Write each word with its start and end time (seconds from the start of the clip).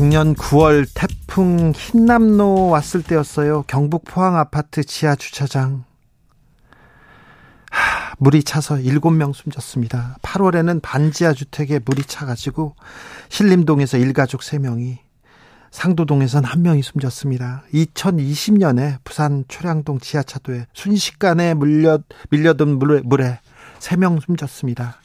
작년 0.00 0.34
9월 0.34 0.86
태풍 0.94 1.74
흰남노 1.76 2.68
왔을 2.68 3.02
때였어요. 3.02 3.64
경북 3.66 4.06
포항 4.06 4.38
아파트 4.38 4.82
지하 4.82 5.14
주차장. 5.14 5.84
하, 7.70 8.14
물이 8.16 8.44
차서 8.44 8.76
7명 8.76 9.34
숨졌습니다. 9.34 10.16
8월에는 10.22 10.80
반지하 10.80 11.34
주택에 11.34 11.80
물이 11.84 12.04
차가지고 12.04 12.76
신림동에서 13.28 13.98
일가족 13.98 14.40
3명이 14.40 14.96
상도동에선 15.70 16.44
한 16.44 16.62
명이 16.62 16.82
숨졌습니다. 16.82 17.64
2020년에 17.74 19.00
부산 19.04 19.44
초량동 19.48 20.00
지하차도에 20.00 20.64
순식간에 20.72 21.52
물려, 21.52 21.98
밀려든 22.30 22.78
물에, 22.78 23.02
물에 23.04 23.38
3명 23.80 24.24
숨졌습니다. 24.24 24.96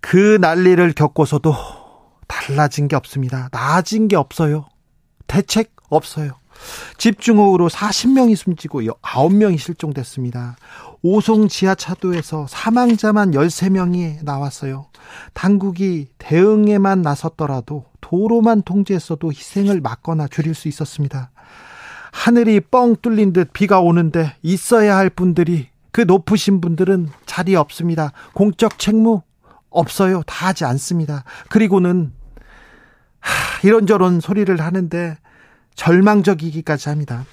그 0.00 0.38
난리를 0.40 0.92
겪고서도 0.94 1.77
달라진 2.28 2.86
게 2.86 2.94
없습니다. 2.94 3.48
나아진 3.50 4.06
게 4.06 4.14
없어요. 4.14 4.68
대책 5.26 5.74
없어요. 5.88 6.32
집중호우로 6.98 7.68
40명이 7.68 8.36
숨지고 8.36 8.82
9명이 8.82 9.58
실종됐습니다. 9.58 10.56
오송 11.02 11.48
지하차도에서 11.48 12.46
사망자만 12.48 13.32
13명이 13.32 14.24
나왔어요. 14.24 14.86
당국이 15.32 16.08
대응에만 16.18 17.02
나섰더라도 17.02 17.84
도로만 18.00 18.62
통제했어도 18.62 19.30
희생을 19.30 19.80
막거나 19.80 20.26
줄일 20.28 20.54
수 20.54 20.68
있었습니다. 20.68 21.30
하늘이 22.12 22.60
뻥 22.60 22.96
뚫린 23.00 23.32
듯 23.32 23.52
비가 23.52 23.80
오는데 23.80 24.34
있어야 24.42 24.96
할 24.96 25.10
분들이 25.10 25.68
그 25.92 26.00
높으신 26.00 26.60
분들은 26.60 27.08
자리 27.26 27.54
없습니다. 27.54 28.12
공적 28.34 28.78
책무 28.78 29.22
없어요. 29.70 30.22
다 30.26 30.48
하지 30.48 30.64
않습니다. 30.64 31.24
그리고는 31.48 32.12
하, 33.20 33.66
이런저런 33.66 34.20
소리를 34.20 34.58
하는데 34.60 35.16
절망적이기까지 35.74 36.88
합니다. 36.88 37.24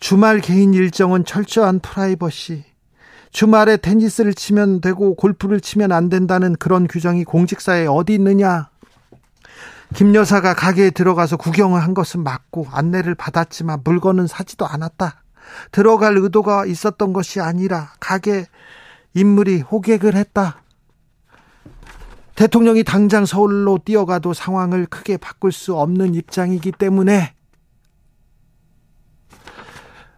주말 0.00 0.40
개인 0.40 0.74
일정은 0.74 1.24
철저한 1.24 1.80
프라이버시. 1.80 2.64
주말에 3.30 3.76
테니스를 3.76 4.34
치면 4.34 4.80
되고 4.80 5.14
골프를 5.14 5.60
치면 5.60 5.90
안 5.92 6.08
된다는 6.08 6.54
그런 6.56 6.86
규정이 6.86 7.24
공직사에 7.24 7.86
어디 7.86 8.14
있느냐? 8.14 8.68
김 9.94 10.14
여사가 10.14 10.54
가게에 10.54 10.90
들어가서 10.90 11.36
구경을 11.36 11.82
한 11.82 11.94
것은 11.94 12.22
맞고 12.22 12.66
안내를 12.70 13.14
받았지만 13.14 13.80
물건은 13.84 14.26
사지도 14.26 14.66
않았다. 14.66 15.22
들어갈 15.70 16.16
의도가 16.16 16.66
있었던 16.66 17.12
것이 17.12 17.40
아니라 17.40 17.92
가게 18.00 18.46
인물이 19.14 19.60
호객을 19.60 20.14
했다. 20.14 20.63
대통령이 22.34 22.82
당장 22.82 23.26
서울로 23.26 23.78
뛰어가도 23.84 24.32
상황을 24.32 24.86
크게 24.86 25.16
바꿀 25.16 25.52
수 25.52 25.76
없는 25.76 26.14
입장이기 26.14 26.72
때문에 26.72 27.34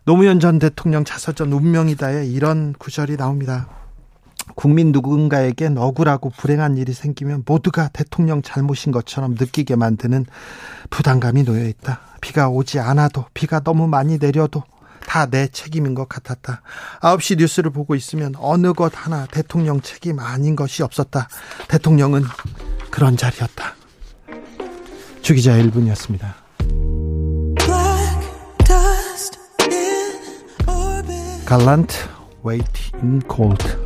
노무현 0.05 0.41
전 0.41 0.59
대통령 0.59 1.05
자서전 1.05 1.53
운명이다에 1.53 2.27
이런 2.27 2.73
구절이 2.79 3.17
나옵니다. 3.17 3.69
국민 4.55 4.93
누군가에겐 4.93 5.77
억울하고 5.77 6.31
불행한 6.31 6.77
일이 6.77 6.93
생기면 6.93 7.43
모두가 7.45 7.89
대통령 7.89 8.41
잘못인 8.41 8.93
것처럼 8.93 9.35
느끼게 9.35 9.75
만드는 9.75 10.25
부담감이 10.91 11.45
놓여 11.45 11.67
있다. 11.67 12.01
비가 12.21 12.49
오지 12.49 12.79
않아도 12.79 13.25
비가 13.35 13.61
너무 13.61 13.89
많이 13.89 14.19
내려도 14.19 14.63
다 15.07 15.27
내 15.27 15.49
책임인 15.49 15.95
것 15.95 16.09
같았다. 16.09 16.63
9시 17.01 17.39
뉴스를 17.39 17.71
보고 17.71 17.95
있으면 17.95 18.35
어느 18.39 18.73
것 18.73 18.93
하나 18.95 19.27
대통령 19.27 19.81
책임 19.81 20.19
아닌 20.21 20.57
것이 20.57 20.83
없었다. 20.83 21.29
대통령은 21.69 22.25
그런 22.91 23.17
자리였다. 23.17 23.75
주기자 25.23 25.53
1분이었습니다. 25.53 26.35
갈란트 31.47 31.97
Weight 32.43 32.97
in 33.03 33.21
Gold 33.21 33.86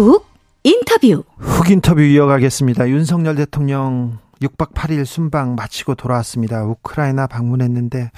훅 0.00 0.24
인터뷰 0.64 1.24
훅 1.36 1.70
인터뷰 1.70 2.00
이어가겠습니다. 2.00 2.88
윤석열 2.88 3.34
대통령 3.36 4.18
6박 4.40 4.72
8일 4.72 5.04
순방 5.04 5.56
마치고 5.56 5.94
돌아왔습니다. 5.94 6.64
우크라이나 6.64 7.26
방문했는데 7.26 8.10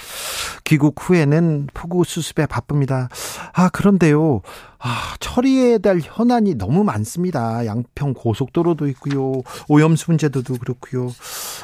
귀국 0.62 0.94
후에는 1.00 1.66
폭우 1.74 2.04
수습에 2.04 2.46
바쁩니다. 2.46 3.08
아, 3.52 3.68
그런데요. 3.68 4.42
아, 4.78 5.16
처리해야 5.18 5.78
될 5.78 5.98
현안이 6.00 6.54
너무 6.54 6.84
많습니다. 6.84 7.66
양평 7.66 8.14
고속도로도 8.14 8.86
있고요. 8.90 9.42
오염수 9.68 10.04
문제도 10.12 10.40
그렇고요. 10.40 11.10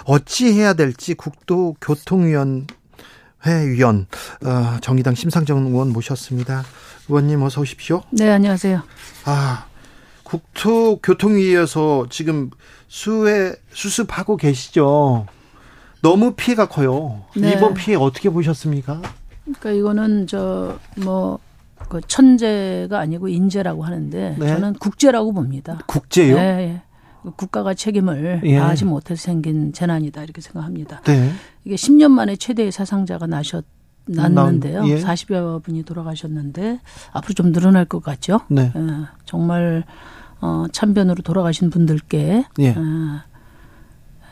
어찌 0.04 0.52
해야 0.52 0.72
될지 0.72 1.14
국도교통위원 1.14 2.66
회위원 3.46 4.08
어, 4.44 4.78
정의당 4.80 5.14
심상정 5.14 5.66
의원 5.66 5.92
모셨습니다. 5.92 6.64
의원님 7.08 7.40
어서 7.42 7.60
오십시오. 7.60 8.02
네, 8.10 8.28
안녕하세요. 8.28 8.82
아, 9.24 9.67
국토교통위에서 10.28 12.06
지금 12.10 12.50
수해 12.86 13.52
수습하고 13.70 14.36
계시죠. 14.36 15.26
너무 16.02 16.34
피해가 16.34 16.68
커요. 16.68 17.24
네. 17.36 17.52
이번 17.52 17.74
피해 17.74 17.96
어떻게 17.96 18.30
보셨습니까? 18.30 19.02
그러니까 19.44 19.70
이거는 19.70 20.26
저 20.26 20.78
뭐 20.96 21.38
그 21.88 22.00
천재가 22.06 22.98
아니고 22.98 23.28
인재라고 23.28 23.84
하는데 23.84 24.36
네. 24.38 24.46
저는 24.46 24.74
국제라고 24.74 25.32
봅니다. 25.32 25.78
국제요? 25.86 26.36
네, 26.36 26.42
예. 27.24 27.30
국가가 27.36 27.74
책임을 27.74 28.42
예. 28.44 28.58
다하지 28.58 28.84
못해서 28.84 29.20
생긴 29.20 29.72
재난이다 29.72 30.22
이렇게 30.22 30.40
생각합니다. 30.40 31.00
네. 31.02 31.32
이게 31.64 31.74
10년 31.74 32.10
만에 32.10 32.36
최대의 32.36 32.72
사상자가 32.72 33.26
나셨 33.26 33.64
났는데요. 34.06 34.86
예. 34.88 34.98
40여 35.02 35.62
분이 35.62 35.82
돌아가셨는데 35.82 36.80
앞으로 37.12 37.34
좀 37.34 37.52
늘어날 37.52 37.84
것 37.84 38.02
같죠. 38.02 38.40
네. 38.48 38.72
예. 38.74 38.80
정말 39.24 39.84
어, 40.40 40.66
참변으로 40.72 41.22
돌아가신 41.22 41.70
분들께 41.70 42.44
예. 42.60 42.70
어, 42.70 43.20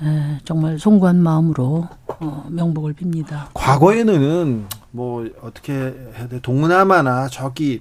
예, 0.03 0.39
정말 0.44 0.78
송구한 0.78 1.17
마음으로 1.17 1.89
어, 2.21 2.47
명복을 2.50 2.94
빕니다. 2.94 3.47
과거에는 3.55 4.66
뭐 4.91 5.27
어떻게 5.43 5.72
해야 5.72 6.28
돼 6.28 6.41
동남아나 6.41 7.28
저기 7.28 7.81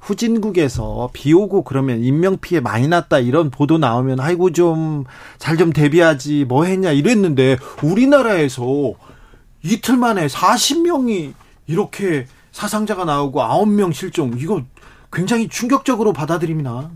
후진국에서 0.00 1.10
비 1.12 1.32
오고 1.32 1.62
그러면 1.62 2.02
인명 2.02 2.38
피해 2.38 2.60
많이 2.60 2.88
났다 2.88 3.20
이런 3.20 3.50
보도 3.50 3.78
나오면 3.78 4.18
아이고 4.18 4.50
좀 4.52 5.04
잘좀 5.38 5.72
대비하지 5.72 6.44
뭐 6.46 6.64
했냐 6.64 6.90
이랬는데 6.90 7.56
우리나라에서 7.82 8.64
이틀 9.62 9.96
만에 9.96 10.26
40명이 10.26 11.34
이렇게 11.68 12.26
사상자가 12.50 13.04
나오고 13.04 13.40
9명 13.40 13.92
실종 13.92 14.34
이거 14.38 14.62
굉장히 15.12 15.48
충격적으로 15.48 16.12
받아들입니다. 16.12 16.90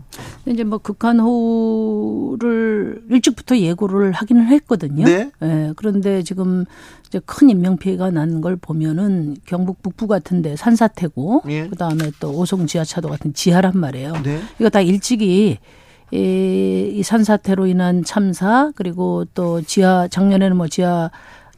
이제 0.47 0.63
뭐 0.63 0.79
극한 0.79 1.19
호우를 1.19 3.03
일찍부터 3.09 3.57
예고를 3.57 4.11
하기는 4.11 4.47
했거든요. 4.47 5.05
네. 5.05 5.31
네. 5.39 5.73
그런데 5.75 6.23
지금 6.23 6.65
이제 7.07 7.19
큰 7.25 7.49
인명 7.49 7.77
피해가 7.77 8.11
난 8.11 8.41
걸 8.41 8.55
보면은 8.55 9.35
경북 9.45 9.81
북부 9.81 10.07
같은데 10.07 10.55
산사태고 10.55 11.43
예. 11.49 11.67
그다음에 11.67 12.11
또 12.19 12.31
오송 12.31 12.67
지하차도 12.67 13.09
같은 13.09 13.33
지하란 13.33 13.77
말이에요. 13.77 14.13
네. 14.23 14.41
이거 14.59 14.69
다 14.69 14.81
일찍이 14.81 15.57
이, 16.11 16.91
이 16.95 17.03
산사태로 17.03 17.67
인한 17.67 18.03
참사 18.03 18.71
그리고 18.75 19.25
또 19.33 19.61
지하 19.61 20.07
작년에는 20.07 20.55
뭐 20.55 20.67
지하 20.67 21.09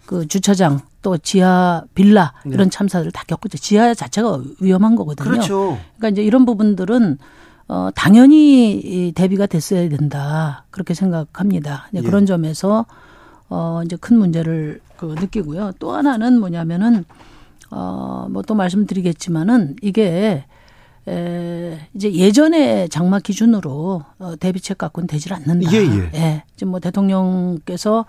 그 0.05 0.27
주차장 0.27 0.79
또 1.01 1.17
지하 1.17 1.83
빌라 1.95 2.33
네. 2.45 2.53
이런 2.53 2.69
참사들 2.69 3.11
다 3.11 3.23
겪었죠. 3.27 3.57
지하 3.57 3.93
자체가 3.93 4.41
위험한 4.59 4.95
거거든요. 4.95 5.29
그렇죠. 5.29 5.77
그러니까 5.97 6.09
이제 6.09 6.23
이런 6.23 6.45
부분들은 6.45 7.17
어 7.67 7.89
당연히 7.95 9.11
대비가 9.15 9.45
됐어야 9.45 9.87
된다 9.89 10.65
그렇게 10.71 10.93
생각합니다. 10.93 11.87
네. 11.91 12.01
그런 12.01 12.25
점에서 12.25 12.85
어, 13.49 13.81
이제 13.83 13.95
큰 13.95 14.17
문제를 14.19 14.79
그 14.97 15.15
느끼고요. 15.19 15.71
또 15.79 15.91
하나는 15.93 16.39
뭐냐면은, 16.39 17.03
어, 17.71 18.27
뭐 18.29 18.43
또 18.43 18.53
말씀드리겠지만은 18.53 19.75
이게 19.81 20.45
에, 21.07 21.79
이제 21.95 22.13
예전에 22.13 22.87
장마 22.89 23.19
기준으로 23.19 24.03
어, 24.19 24.35
대비책 24.39 24.77
갖고는 24.77 25.07
되질 25.07 25.33
않는다. 25.33 25.71
예, 25.73 25.77
예. 25.77 26.11
예. 26.13 26.43
지금 26.55 26.71
뭐 26.71 26.79
대통령께서 26.79 28.05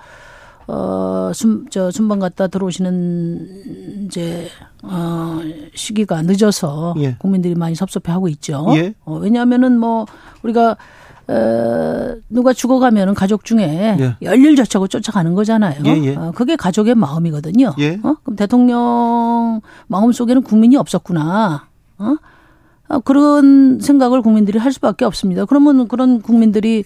어, 0.73 1.33
순, 1.35 1.67
저, 1.69 1.91
순방 1.91 2.21
갔다 2.21 2.47
들어오시는, 2.47 4.05
이제, 4.07 4.47
어, 4.85 5.41
시기가 5.75 6.23
늦어서 6.23 6.95
예. 6.99 7.17
국민들이 7.19 7.57
많이 7.57 7.75
섭섭해 7.75 8.13
하고 8.13 8.29
있죠. 8.29 8.67
예. 8.77 8.95
어, 9.05 9.17
왜냐하면은 9.17 9.81
뭐, 9.81 10.07
우리가, 10.45 10.77
어, 11.27 12.15
누가 12.29 12.53
죽어가면은 12.53 13.15
가족 13.15 13.45
중에 13.45 13.97
예. 13.99 14.17
열일저차고 14.23 14.87
쫓아가는 14.87 15.35
거잖아요. 15.35 15.83
예, 15.87 16.05
예. 16.05 16.17
어, 16.17 16.33
그게 16.35 16.55
가족의 16.55 16.95
마음이거든요. 16.95 17.75
예. 17.79 17.99
어? 18.03 18.15
그럼 18.23 18.37
대통령 18.37 19.61
마음 19.89 20.13
속에는 20.13 20.43
국민이 20.43 20.77
없었구나. 20.77 21.67
어? 21.99 22.17
어? 22.89 22.99
그런 23.01 23.79
생각을 23.81 24.23
국민들이 24.23 24.59
할 24.59 24.73
수밖에 24.73 25.05
없습니다. 25.05 25.45
그러면 25.45 25.87
그런 25.87 26.21
국민들이 26.21 26.79
예, 26.79 26.83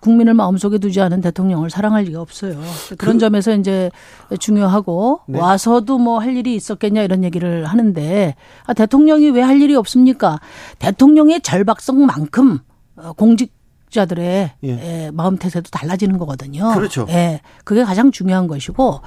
국민을 0.00 0.34
마음속에 0.34 0.78
두지 0.78 1.00
않은 1.00 1.20
대통령을 1.20 1.70
사랑할 1.70 2.04
리가 2.04 2.20
없어요. 2.20 2.60
그런 2.98 3.14
그, 3.16 3.20
점에서 3.20 3.54
이제 3.54 3.90
중요하고 4.38 5.20
네. 5.26 5.38
와서도 5.38 5.98
뭐 5.98 6.18
할 6.20 6.36
일이 6.36 6.54
있었겠냐 6.54 7.02
이런 7.02 7.24
얘기를 7.24 7.64
하는데 7.64 8.34
아, 8.66 8.74
대통령이 8.74 9.30
왜 9.30 9.42
할 9.42 9.60
일이 9.60 9.74
없습니까? 9.74 10.38
대통령의 10.78 11.40
절박성만큼 11.40 12.58
어, 12.96 13.12
공직 13.14 13.52
자들의 13.90 14.50
예. 14.62 14.68
예, 14.68 15.10
마음 15.12 15.36
태세도 15.36 15.70
달라지는 15.70 16.18
거거든요. 16.18 16.72
그렇죠. 16.74 17.06
예, 17.10 17.40
그게 17.64 17.84
가장 17.84 18.10
중요한 18.10 18.46
것이고 18.46 19.00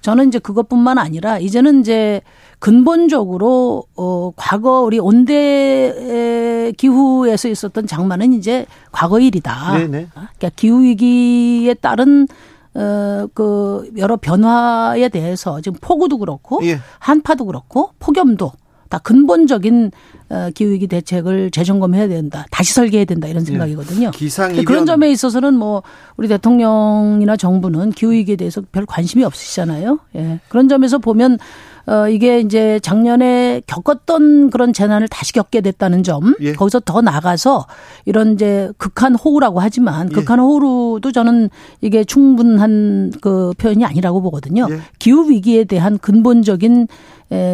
저는 0.00 0.28
이제 0.28 0.38
그것뿐만 0.38 0.98
아니라 0.98 1.38
이제는 1.38 1.80
이제 1.80 2.20
근본적으로 2.58 3.84
어 3.96 4.32
과거 4.36 4.80
우리 4.82 4.98
온대 4.98 6.72
기후에서 6.76 7.48
있었던 7.48 7.86
장마는 7.86 8.32
이제 8.34 8.66
과거 8.92 9.18
일이다. 9.20 9.78
네네. 9.78 10.02
어? 10.02 10.08
그러니까 10.14 10.50
기후 10.56 10.82
위기에 10.82 11.74
따른 11.74 12.26
어그 12.74 13.92
여러 13.96 14.16
변화에 14.16 15.08
대해서 15.08 15.60
지금 15.60 15.78
폭우도 15.80 16.18
그렇고 16.18 16.60
예. 16.64 16.78
한파도 16.98 17.46
그렇고 17.46 17.90
폭염도 17.98 18.52
다 18.90 18.98
근본적인 18.98 19.92
어, 20.28 20.50
기후위기 20.54 20.88
대책을 20.88 21.50
재점검해야 21.52 22.08
된다. 22.08 22.44
다시 22.50 22.74
설계해야 22.74 23.04
된다. 23.04 23.26
이런 23.28 23.44
생각이거든요. 23.44 24.08
예. 24.08 24.10
기상 24.16 24.54
그런 24.64 24.84
점에 24.84 25.10
있어서는 25.10 25.54
뭐 25.54 25.82
우리 26.16 26.28
대통령이나 26.28 27.36
정부는 27.36 27.92
기후위기에 27.92 28.36
대해서 28.36 28.60
별 28.72 28.84
관심이 28.84 29.24
없으시잖아요. 29.24 30.00
예. 30.16 30.40
그런 30.48 30.68
점에서 30.68 30.98
보면 30.98 31.38
어, 31.86 32.08
이게 32.08 32.40
이제 32.40 32.78
작년에 32.82 33.62
겪었던 33.66 34.50
그런 34.50 34.72
재난을 34.72 35.08
다시 35.08 35.32
겪게 35.32 35.60
됐다는 35.60 36.02
점, 36.02 36.34
예. 36.40 36.52
거기서 36.52 36.80
더 36.80 37.00
나가서 37.00 37.66
이런 38.04 38.34
이제 38.34 38.70
극한 38.76 39.14
호우라고 39.14 39.60
하지만 39.60 40.08
예. 40.10 40.14
극한 40.14 40.38
호우도 40.40 41.10
저는 41.12 41.48
이게 41.80 42.04
충분한 42.04 43.12
그 43.20 43.52
표현이 43.56 43.84
아니라고 43.84 44.20
보거든요. 44.20 44.66
예. 44.70 44.80
기후 44.98 45.30
위기에 45.30 45.64
대한 45.64 45.98
근본적인 45.98 46.88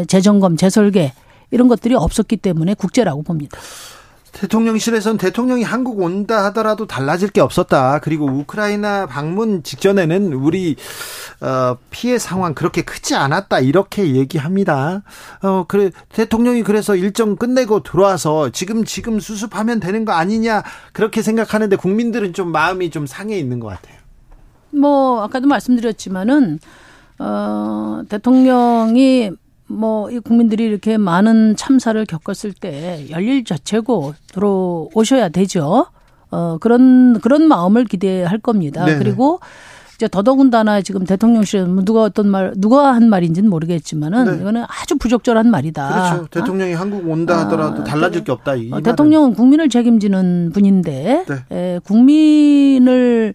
재점검, 0.08 0.56
재설계 0.56 1.12
이런 1.50 1.68
것들이 1.68 1.94
없었기 1.94 2.36
때문에 2.38 2.74
국제라고 2.74 3.22
봅니다. 3.22 3.58
대통령실에서는 4.36 5.16
대통령이 5.16 5.62
한국 5.62 6.00
온다 6.00 6.44
하더라도 6.46 6.86
달라질 6.86 7.30
게 7.30 7.40
없었다. 7.40 8.00
그리고 8.00 8.26
우크라이나 8.26 9.06
방문 9.06 9.62
직전에는 9.62 10.34
우리 10.34 10.76
어, 11.40 11.76
피해 11.90 12.18
상황 12.18 12.54
그렇게 12.54 12.82
크지 12.82 13.14
않았다 13.14 13.60
이렇게 13.60 14.14
얘기합니다. 14.14 15.02
어 15.42 15.64
그래 15.66 15.90
대통령이 16.10 16.62
그래서 16.62 16.96
일정 16.96 17.36
끝내고 17.36 17.82
들어와서 17.82 18.50
지금 18.50 18.84
지금 18.84 19.20
수습하면 19.20 19.80
되는 19.80 20.04
거 20.04 20.12
아니냐 20.12 20.62
그렇게 20.92 21.22
생각하는데 21.22 21.76
국민들은 21.76 22.32
좀 22.34 22.52
마음이 22.52 22.90
좀 22.90 23.06
상해 23.06 23.38
있는 23.38 23.58
것 23.58 23.68
같아요. 23.68 23.96
뭐 24.70 25.22
아까도 25.22 25.46
말씀드렸지만은 25.46 26.58
어 27.18 28.02
대통령이 28.08 29.30
뭐 29.68 30.10
이 30.10 30.18
국민들이 30.20 30.64
이렇게 30.64 30.96
많은 30.96 31.56
참사를 31.56 32.04
겪었을 32.06 32.52
때 32.52 33.06
열릴 33.10 33.44
자체고 33.44 34.14
들어오셔야 34.28 35.28
되죠. 35.30 35.86
어 36.30 36.58
그런 36.60 37.20
그런 37.20 37.48
마음을 37.48 37.84
기대할 37.84 38.38
겁니다. 38.38 38.84
네네. 38.84 38.98
그리고 38.98 39.40
이제 39.96 40.08
더더군다나 40.08 40.82
지금 40.82 41.04
대통령실은 41.04 41.74
뭐 41.74 41.84
누가 41.84 42.02
어떤 42.02 42.28
말 42.28 42.52
누가 42.56 42.94
한 42.94 43.08
말인지는 43.08 43.48
모르겠지만은 43.48 44.24
네. 44.24 44.40
이거는 44.42 44.64
아주 44.68 44.96
부적절한 44.98 45.50
말이다. 45.50 45.88
그렇죠. 45.88 46.24
어? 46.24 46.26
대통령이 46.30 46.74
어? 46.74 46.78
한국 46.78 47.08
온다 47.08 47.38
하더라도 47.40 47.80
아, 47.80 47.84
달라질 47.84 48.22
게 48.22 48.32
없다. 48.32 48.56
이 48.56 48.70
어, 48.72 48.80
대통령은 48.80 49.34
국민을 49.34 49.68
책임지는 49.68 50.50
분인데 50.52 51.24
네. 51.26 51.44
에, 51.50 51.78
국민을 51.84 53.34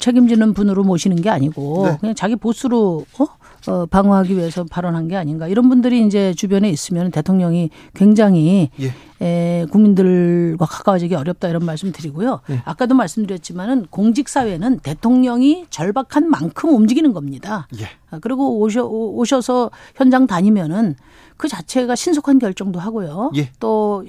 책임지는 0.00 0.54
분으로 0.54 0.84
모시는 0.84 1.20
게 1.20 1.30
아니고 1.30 1.86
네. 1.86 1.96
그냥 2.00 2.14
자기 2.14 2.36
보스로 2.36 3.04
어? 3.18 3.26
어, 3.66 3.86
방어하기 3.86 4.36
위해서 4.36 4.64
발언한 4.64 5.08
게 5.08 5.16
아닌가 5.16 5.48
이런 5.48 5.68
분들이 5.68 6.06
이제 6.06 6.32
주변에 6.34 6.70
있으면 6.70 7.10
대통령이 7.10 7.70
굉장히 7.94 8.70
예. 8.80 8.92
에, 9.20 9.66
국민들과 9.66 10.64
가까워지기 10.64 11.14
어렵다 11.14 11.48
이런 11.48 11.64
말씀 11.64 11.90
드리고요. 11.90 12.40
예. 12.50 12.62
아까도 12.64 12.94
말씀드렸지만은 12.94 13.86
공직 13.90 14.28
사회는 14.28 14.78
대통령이 14.78 15.66
절박한 15.70 16.30
만큼 16.30 16.70
움직이는 16.74 17.12
겁니다. 17.12 17.66
예. 17.80 17.86
아, 18.10 18.20
그리고 18.20 18.58
오셔 18.60 18.84
오셔서 18.86 19.70
현장 19.96 20.26
다니면은 20.26 20.94
그 21.36 21.48
자체가 21.48 21.96
신속한 21.96 22.38
결정도 22.38 22.78
하고요. 22.78 23.32
예. 23.36 23.50
또 23.58 24.04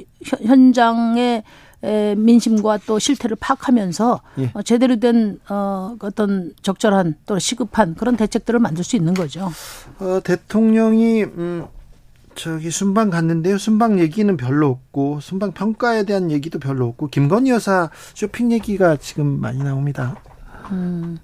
현장에 0.46 1.44
민심과 1.82 2.80
또 2.86 3.00
실태를 3.00 3.38
파악하면서 3.40 4.22
예. 4.40 4.52
어, 4.54 4.62
제대로 4.62 5.00
된 5.00 5.40
어, 5.50 5.96
어떤 6.00 6.54
적절한 6.62 7.16
또 7.26 7.40
시급한 7.40 7.96
그런 7.96 8.18
대책들을 8.18 8.60
만들 8.60 8.84
수 8.84 8.96
있는 8.96 9.14
거죠. 9.14 9.52
어, 10.00 10.20
대통령이 10.24 11.24
음, 11.24 11.66
저기 12.36 12.72
순방 12.72 13.10
갔는데요. 13.10 13.58
순방 13.58 14.00
얘기는 14.00 14.36
별로 14.38 14.68
없고 14.68 15.20
순방 15.22 15.54
평가에 15.54 16.04
대한 16.04 16.32
얘기도 16.32 16.60
별로 16.60 16.88
없고 16.88 17.08
김건희 17.08 17.50
여사 17.50 17.90
쇼핑 18.14 18.52
얘기가 18.52 18.98
지금 18.98 19.40
많이 19.40 19.60
나옵니다. 19.60 20.16
음, 20.72 21.18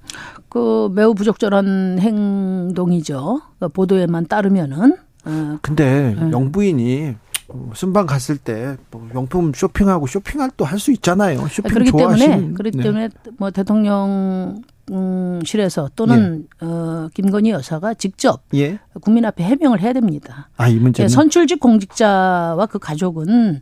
그 0.50 0.90
매우 0.94 1.14
부적절한 1.14 2.00
행동이죠. 2.00 3.42
그 3.60 3.70
보도에만 3.70 4.28
따르면은. 4.28 4.98
어, 5.26 5.58
근데 5.62 6.16
네. 6.20 6.32
영부인이 6.32 7.16
순방 7.74 8.06
갔을 8.06 8.38
때 8.38 8.76
뭐 8.92 9.08
용품 9.14 9.52
쇼핑하고 9.54 10.08
쇼핑할 10.08 10.52
또 10.58 10.66
할 10.66 10.80
수 10.80 10.92
있잖아요. 10.94 11.48
쇼핑 11.48 11.74
그렇기 11.74 11.92
좋아하시는. 11.92 12.36
때문에 12.38 12.54
그렇기 12.54 12.78
네. 12.78 12.84
때문에 12.84 13.10
뭐 13.38 13.52
대통령 13.52 14.62
실에서 15.44 15.90
또는 15.96 16.48
예. 16.62 16.66
어, 16.66 17.10
김건희 17.14 17.50
여사가 17.52 17.94
직접 17.96 18.42
예. 18.54 18.80
국민 19.02 19.26
앞에 19.26 19.44
해명을 19.44 19.80
해야 19.82 19.94
됩니다. 19.94 20.50
아, 20.58 20.68
이 20.68 20.76
문제. 20.76 21.04
예, 21.04 21.08
선출직 21.08 21.60
공직자와 21.60 22.66
그 22.68 22.78
가족은 22.80 23.62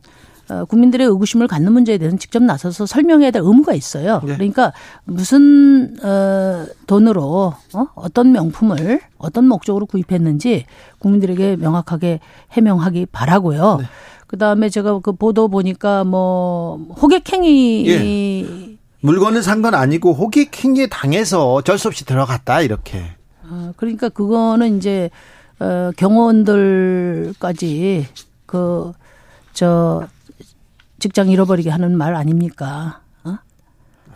국민들의 0.68 1.06
의구심을 1.06 1.48
갖는 1.48 1.72
문제에 1.72 1.98
대해서는 1.98 2.18
직접 2.18 2.42
나서서 2.42 2.86
설명해야 2.86 3.30
될 3.30 3.42
의무가 3.42 3.72
있어요. 3.74 4.20
네. 4.24 4.34
그러니까 4.34 4.72
무슨 5.04 5.96
어, 6.04 6.66
돈으로 6.86 7.54
어? 7.74 7.86
어떤 7.94 8.32
명품을 8.32 9.00
어떤 9.18 9.46
목적으로 9.48 9.86
구입했는지 9.86 10.66
국민들에게 10.98 11.56
명확하게 11.56 12.20
해명하기 12.52 13.06
바라고요. 13.12 13.78
네. 13.80 13.86
그다음에 14.26 14.68
제가 14.68 14.98
그 15.00 15.12
보도 15.12 15.48
보니까 15.48 16.04
뭐 16.04 16.76
호객행위 17.00 17.86
예. 17.88 18.76
물건을 19.00 19.42
산 19.42 19.62
건 19.62 19.74
아니고 19.74 20.12
호객행위에 20.14 20.86
당해서 20.88 21.52
어쩔 21.52 21.78
수 21.78 21.88
없이 21.88 22.04
들어갔다 22.04 22.60
이렇게. 22.62 23.02
아, 23.48 23.72
그러니까 23.76 24.08
그거는 24.08 24.76
이제 24.78 25.10
어 25.60 25.90
경호원들까지 26.94 28.06
그저 28.46 30.06
직장 31.04 31.28
잃어버리게 31.28 31.68
하는 31.68 31.98
말 31.98 32.14
아닙니까? 32.14 33.02
어? 33.24 33.36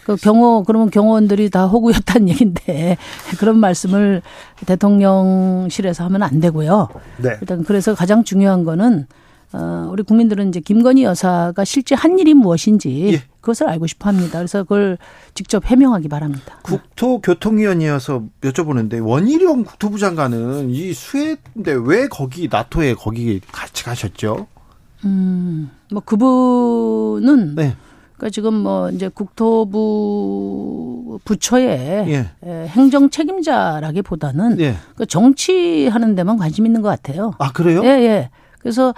그 0.05 0.17
경호 0.17 0.65
그러면 0.67 0.89
경호원들이 0.89 1.51
다 1.51 1.67
호구였다는 1.67 2.31
얘기인데 2.33 2.97
그런 3.39 3.59
말씀을 3.59 4.23
대통령실에서 4.65 6.05
하면 6.05 6.23
안 6.23 6.41
되고요. 6.41 6.89
네. 7.19 7.37
일단 7.43 7.63
그래서 7.63 7.95
가장 7.95 8.25
중요한 8.25 8.65
거는 8.65 9.07
어, 9.53 9.89
우리 9.93 10.03
국민들은 10.03 10.49
이제 10.49 10.61
김건희 10.61 11.05
여사가 11.05 11.63
실제 11.67 11.95
한 11.95 12.19
일이 12.19 12.33
무엇인지 12.33 13.13
예. 13.13 13.23
그것을 13.43 13.69
알고 13.69 13.87
싶어 13.87 14.09
합니다. 14.09 14.39
그래서 14.39 14.63
그걸 14.63 14.97
직접 15.35 15.67
해명하기 15.67 16.09
바랍니다. 16.09 16.59
국토교통위원이어서 16.63 18.23
여쭤보는데 18.41 19.07
원희룡 19.07 19.65
국토부 19.65 19.99
장관은 19.99 20.71
이 20.71 20.95
수해인데 20.95 21.75
왜 21.85 22.09
거기 22.09 22.49
나토에 22.51 22.95
거기 22.95 23.43
같이 23.53 23.85
가셨죠? 23.85 24.47
음, 25.05 25.71
뭐 25.91 26.03
그분은 26.05 27.55
네. 27.55 27.77
그러니까 28.17 28.31
지금 28.31 28.55
뭐 28.55 28.91
이제 28.91 29.09
국토부 29.09 29.59
부처의 31.25 32.09
예. 32.09 32.31
행정 32.67 33.11
책임자라기보다는 33.11 34.59
예. 34.61 34.75
그 34.97 35.07
정치하는 35.07 36.17
데만 36.17 36.37
관심 36.37 36.67
있는 36.67 36.83
것 36.83 36.89
같아요. 36.89 37.33
아 37.39 37.53
그래요? 37.53 37.83
예 37.85 37.89
예. 37.89 38.31
그래서 38.59 38.93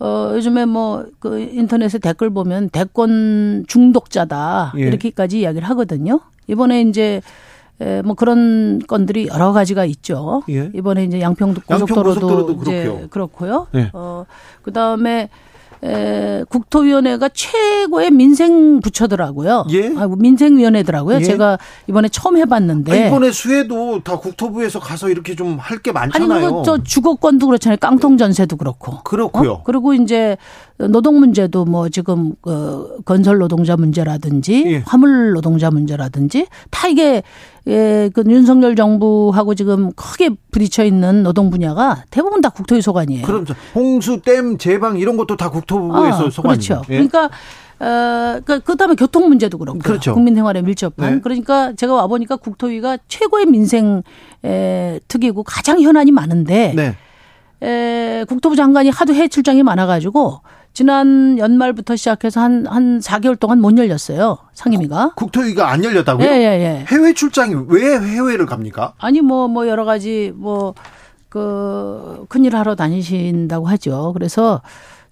어 0.00 0.32
요즘에 0.34 0.64
뭐 0.66 1.06
그 1.20 1.38
인터넷에 1.38 1.98
댓글 1.98 2.30
보면 2.30 2.68
대권 2.70 3.64
중독자다 3.68 4.72
예. 4.76 4.80
이렇게까지 4.82 5.38
이야기를 5.40 5.68
하거든요. 5.70 6.20
이번에 6.48 6.82
이제 6.82 7.20
에, 7.80 8.02
뭐 8.02 8.14
그런 8.14 8.80
건들이 8.86 9.26
여러 9.28 9.52
가지가 9.52 9.84
있죠. 9.86 10.42
예. 10.48 10.70
이번에 10.74 11.04
이제 11.04 11.20
양평 11.20 11.54
고속도로도, 11.66 12.60
이제 12.62 13.06
그렇고요. 13.10 13.66
예. 13.74 13.90
어 13.92 14.24
그다음에 14.62 15.28
에, 15.82 16.44
국토위원회가 16.48 17.28
최고의 17.34 18.10
민생 18.10 18.80
부처더라고요. 18.80 19.66
예. 19.70 19.92
아, 19.98 20.08
민생위원회더라고요. 20.08 21.16
예. 21.18 21.22
제가 21.22 21.58
이번에 21.88 22.08
처음 22.08 22.38
해봤는데. 22.38 22.90
아, 22.92 23.06
이번에 23.08 23.30
수해도 23.32 24.02
다 24.02 24.18
국토부에서 24.18 24.78
가서 24.80 25.10
이렇게 25.10 25.34
좀 25.34 25.58
할 25.60 25.82
게 25.82 25.92
많잖아요. 25.92 26.32
아니, 26.32 26.46
그거 26.46 26.62
저 26.62 26.82
주거권도 26.82 27.46
그렇잖아요. 27.46 27.76
깡통 27.80 28.16
전세도 28.16 28.56
그렇고. 28.56 29.02
그렇고요. 29.02 29.52
어? 29.52 29.62
그리고 29.64 29.92
이제 29.92 30.38
노동 30.76 31.20
문제도 31.20 31.64
뭐 31.64 31.88
지금 31.88 32.34
그 32.40 32.98
건설 33.04 33.38
노동자 33.38 33.76
문제라든지 33.76 34.64
예. 34.66 34.82
화물 34.84 35.32
노동자 35.32 35.70
문제라든지 35.70 36.46
다 36.70 36.88
이게 36.88 37.22
예, 37.68 38.10
그 38.12 38.24
윤석열 38.26 38.74
정부하고 38.74 39.54
지금 39.54 39.92
크게 39.92 40.30
부딪혀 40.50 40.84
있는 40.84 41.22
노동 41.22 41.50
분야가 41.50 42.04
대부분 42.10 42.40
다 42.40 42.48
국토위 42.50 42.82
소관이에요. 42.82 43.24
그럼 43.24 43.46
홍수, 43.74 44.20
댐, 44.20 44.58
제방 44.58 44.98
이런 44.98 45.16
것도 45.16 45.36
다 45.36 45.48
국토부에서 45.48 46.26
아, 46.26 46.30
소관이에요. 46.30 46.82
그렇죠. 46.82 46.82
예. 46.90 46.94
그러니까 46.94 47.30
어, 47.80 48.40
그, 48.44 48.60
그 48.60 48.76
다음에 48.76 48.94
교통 48.94 49.28
문제도 49.28 49.56
그렇고 49.58 49.78
그렇죠. 49.78 50.14
국민 50.14 50.34
생활에 50.34 50.62
밀접한. 50.62 51.14
네. 51.14 51.20
그러니까 51.20 51.72
제가 51.74 51.94
와 51.94 52.06
보니까 52.06 52.36
국토위가 52.36 52.98
최고의 53.08 53.46
민생 53.46 54.02
에, 54.44 55.00
특이고 55.08 55.42
가장 55.42 55.80
현안이 55.80 56.10
많은데 56.12 56.74
네. 56.74 56.96
에, 57.62 58.24
국토부 58.24 58.56
장관이 58.56 58.90
하도 58.90 59.14
해외 59.14 59.28
출장이 59.28 59.62
많아가지고 59.62 60.40
지난 60.74 61.38
연말부터 61.38 61.94
시작해서 61.94 62.40
한, 62.40 62.66
한 62.66 62.98
4개월 62.98 63.38
동안 63.38 63.60
못 63.60 63.78
열렸어요. 63.78 64.38
상임위가. 64.54 65.12
국토위가 65.14 65.70
안 65.70 65.84
열렸다고요? 65.84 66.26
예, 66.26 66.32
예, 66.32 66.44
예. 66.60 66.84
해외 66.88 67.12
출장이 67.12 67.54
왜 67.68 67.96
해외를 67.96 68.44
갑니까? 68.44 68.94
아니, 68.98 69.20
뭐, 69.20 69.46
뭐, 69.46 69.68
여러 69.68 69.84
가지, 69.84 70.32
뭐, 70.34 70.74
그, 71.28 72.26
큰일 72.28 72.56
하러 72.56 72.74
다니신다고 72.74 73.68
하죠. 73.68 74.12
그래서 74.14 74.62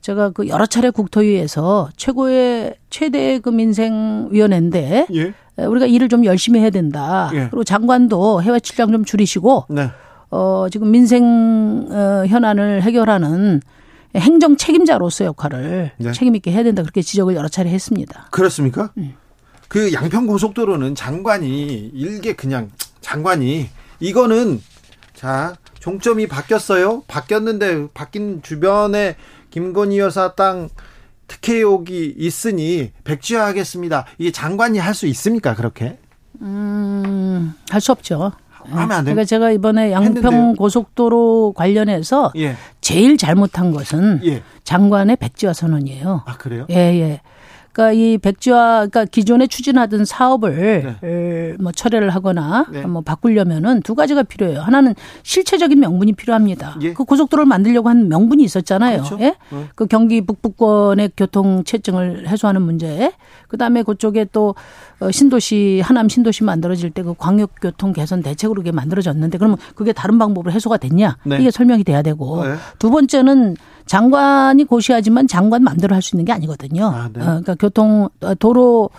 제가 0.00 0.30
그 0.30 0.48
여러 0.48 0.66
차례 0.66 0.90
국토위에서 0.90 1.90
최고의, 1.96 2.74
최대 2.90 3.38
그 3.38 3.48
민생위원회인데. 3.48 5.06
예. 5.14 5.32
우리가 5.64 5.86
일을 5.86 6.08
좀 6.08 6.24
열심히 6.24 6.58
해야 6.58 6.70
된다. 6.70 7.30
예. 7.34 7.46
그리고 7.50 7.62
장관도 7.62 8.42
해외 8.42 8.58
출장 8.58 8.90
좀 8.90 9.04
줄이시고. 9.04 9.66
네. 9.68 9.90
어, 10.32 10.66
지금 10.72 10.90
민생, 10.90 11.86
어, 11.88 12.24
현안을 12.26 12.82
해결하는 12.82 13.60
행정 14.16 14.56
책임자로서 14.56 15.24
역할을 15.24 15.92
네. 15.98 16.12
책임 16.12 16.34
있게 16.36 16.52
해야 16.52 16.62
된다 16.62 16.82
그렇게 16.82 17.02
지적을 17.02 17.34
여러 17.34 17.48
차례 17.48 17.70
했습니다. 17.70 18.28
그렇습니까? 18.30 18.92
음. 18.98 19.14
그 19.68 19.92
양평 19.92 20.26
고속도로는 20.26 20.94
장관이 20.94 21.90
일개 21.94 22.34
그냥 22.34 22.70
장관이 23.00 23.68
이거는 24.00 24.60
자 25.14 25.54
종점이 25.80 26.26
바뀌었어요. 26.26 27.02
바뀌었는데 27.08 27.88
바뀐 27.94 28.42
주변에 28.42 29.16
김건희 29.50 29.98
여사 29.98 30.34
땅 30.34 30.68
특혜 31.26 31.54
의혹이 31.56 32.14
있으니 32.18 32.90
백지화하겠습니다. 33.04 34.04
이게 34.18 34.30
장관이 34.30 34.78
할 34.78 34.92
수 34.94 35.06
있습니까? 35.06 35.54
그렇게? 35.54 35.98
음, 36.42 37.54
할 37.70 37.80
수 37.80 37.92
없죠. 37.92 38.32
하면 38.70 38.92
안 38.92 39.04
그러니까 39.04 39.24
제가 39.24 39.50
이번에 39.50 39.92
양평 39.92 40.16
했는데요. 40.16 40.54
고속도로 40.54 41.54
관련해서 41.56 42.32
예. 42.36 42.56
제일 42.80 43.16
잘못한 43.16 43.70
것은 43.72 44.20
예. 44.24 44.42
장관의 44.64 45.16
백지화 45.16 45.52
선언이에요. 45.52 46.22
아 46.26 46.36
그래요? 46.36 46.66
예 46.70 46.74
예. 46.76 47.20
그러니까 47.72 47.92
이 47.92 48.18
백지화, 48.18 48.86
그러니까 48.86 49.04
기존에 49.04 49.46
추진하던 49.46 50.04
사업을 50.04 50.96
네. 51.02 51.54
뭐 51.60 51.72
철회를 51.72 52.10
하거나 52.10 52.66
네. 52.70 52.82
뭐 52.86 53.02
바꾸려면은 53.02 53.82
두 53.82 53.94
가지가 53.94 54.22
필요해요. 54.24 54.60
하나는 54.60 54.94
실체적인 55.22 55.78
명분이 55.80 56.12
필요합니다. 56.14 56.76
예. 56.82 56.92
그 56.92 57.04
고속도로를 57.04 57.46
만들려고 57.46 57.88
한 57.88 58.08
명분이 58.08 58.42
있었잖아요. 58.44 59.02
그렇죠. 59.02 59.18
예? 59.20 59.34
네. 59.50 59.68
그 59.74 59.86
경기 59.86 60.20
북부권의 60.24 61.12
교통 61.16 61.64
체증을 61.64 62.28
해소하는 62.28 62.62
문제. 62.62 63.12
그다음에 63.48 63.82
그쪽에 63.82 64.26
또 64.32 64.54
어, 65.00 65.10
신도시 65.10 65.82
하남 65.84 66.08
신도시 66.08 66.44
만들어질 66.44 66.90
때 66.90 67.02
그 67.02 67.14
광역 67.18 67.50
교통 67.60 67.92
개선 67.92 68.22
대책으로 68.22 68.60
그게 68.60 68.70
만들어졌는데 68.70 69.38
그러면 69.38 69.56
그게 69.74 69.92
다른 69.92 70.18
방법으로 70.18 70.52
해소가 70.52 70.76
됐냐? 70.76 71.16
네. 71.24 71.38
이게 71.40 71.50
설명이 71.50 71.82
돼야 71.84 72.00
되고 72.02 72.44
네. 72.46 72.54
두 72.78 72.90
번째는 72.90 73.56
장관이 73.86 74.64
고시하지만 74.64 75.26
장관 75.28 75.62
마음대로 75.62 75.94
할 75.94 76.02
수 76.02 76.16
있는 76.16 76.24
게 76.24 76.32
아니거든요. 76.32 76.86
아, 76.86 77.08
네. 77.12 77.20
어, 77.20 77.24
그러니까 77.24 77.54
교통 77.54 78.08
어, 78.20 78.34
도로 78.34 78.90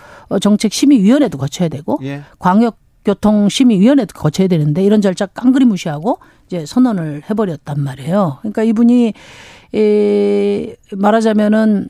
정책 0.41 0.73
심의 0.73 1.01
위원회도 1.03 1.37
거쳐야 1.37 1.67
되고 1.69 1.99
예. 2.03 2.21
광역 2.39 2.77
교통심의위원회도 3.05 4.13
거쳐야 4.17 4.47
되는데 4.47 4.81
이런 4.83 5.01
절차 5.01 5.25
깡그리 5.25 5.65
무시하고 5.65 6.19
이제 6.47 6.65
선언을 6.65 7.23
해버렸단 7.29 7.79
말이에요. 7.79 8.37
그러니까 8.41 8.63
이분이 8.63 9.13
에 9.75 10.75
말하자면은 10.91 11.89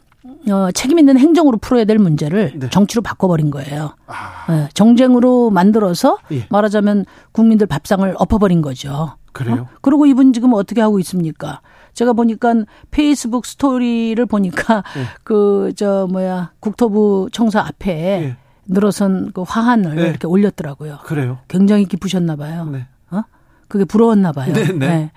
어, 0.50 0.72
책임 0.74 1.00
있는 1.00 1.18
행정으로 1.20 1.58
풀어야 1.58 1.84
될 1.86 2.00
문제를 2.00 2.54
네. 2.56 2.70
정치로 2.70 3.02
바꿔버린 3.02 3.52
거예요. 3.52 3.96
아. 4.08 4.46
네, 4.50 4.70
정쟁으로 4.74 5.50
만들어서 5.50 6.18
예. 6.32 6.48
말하자면 6.50 7.06
국민들 7.34 7.68
밥상을 7.68 8.16
엎어버린 8.18 8.62
거죠. 8.62 9.16
그래요? 9.34 9.68
어? 9.70 9.78
그리고 9.82 10.06
이분 10.06 10.32
지금 10.32 10.54
어떻게 10.54 10.80
하고 10.82 10.98
있습니까? 11.00 11.62
제가 11.94 12.14
보니까 12.14 12.54
페이스북 12.92 13.46
스토리를 13.46 14.24
보니까 14.26 14.84
네. 14.96 15.06
그저 15.24 16.08
뭐야 16.12 16.52
국토부 16.60 17.30
청사 17.32 17.62
앞에 17.62 17.94
네. 17.94 18.38
늘어선 18.66 19.32
그 19.34 19.44
화환을 19.44 19.96
네. 19.96 20.10
이렇게 20.10 20.28
올렸더라고요. 20.28 21.00
그래요? 21.04 21.40
굉장히 21.48 21.86
기쁘셨나 21.86 22.36
봐요. 22.36 22.66
네. 22.72 22.88
어? 23.12 23.24
그게 23.68 23.86
부러웠나 23.86 24.32
봐요. 24.32 24.54
네. 24.54 24.64
네. 24.66 24.74
네. 24.74 25.12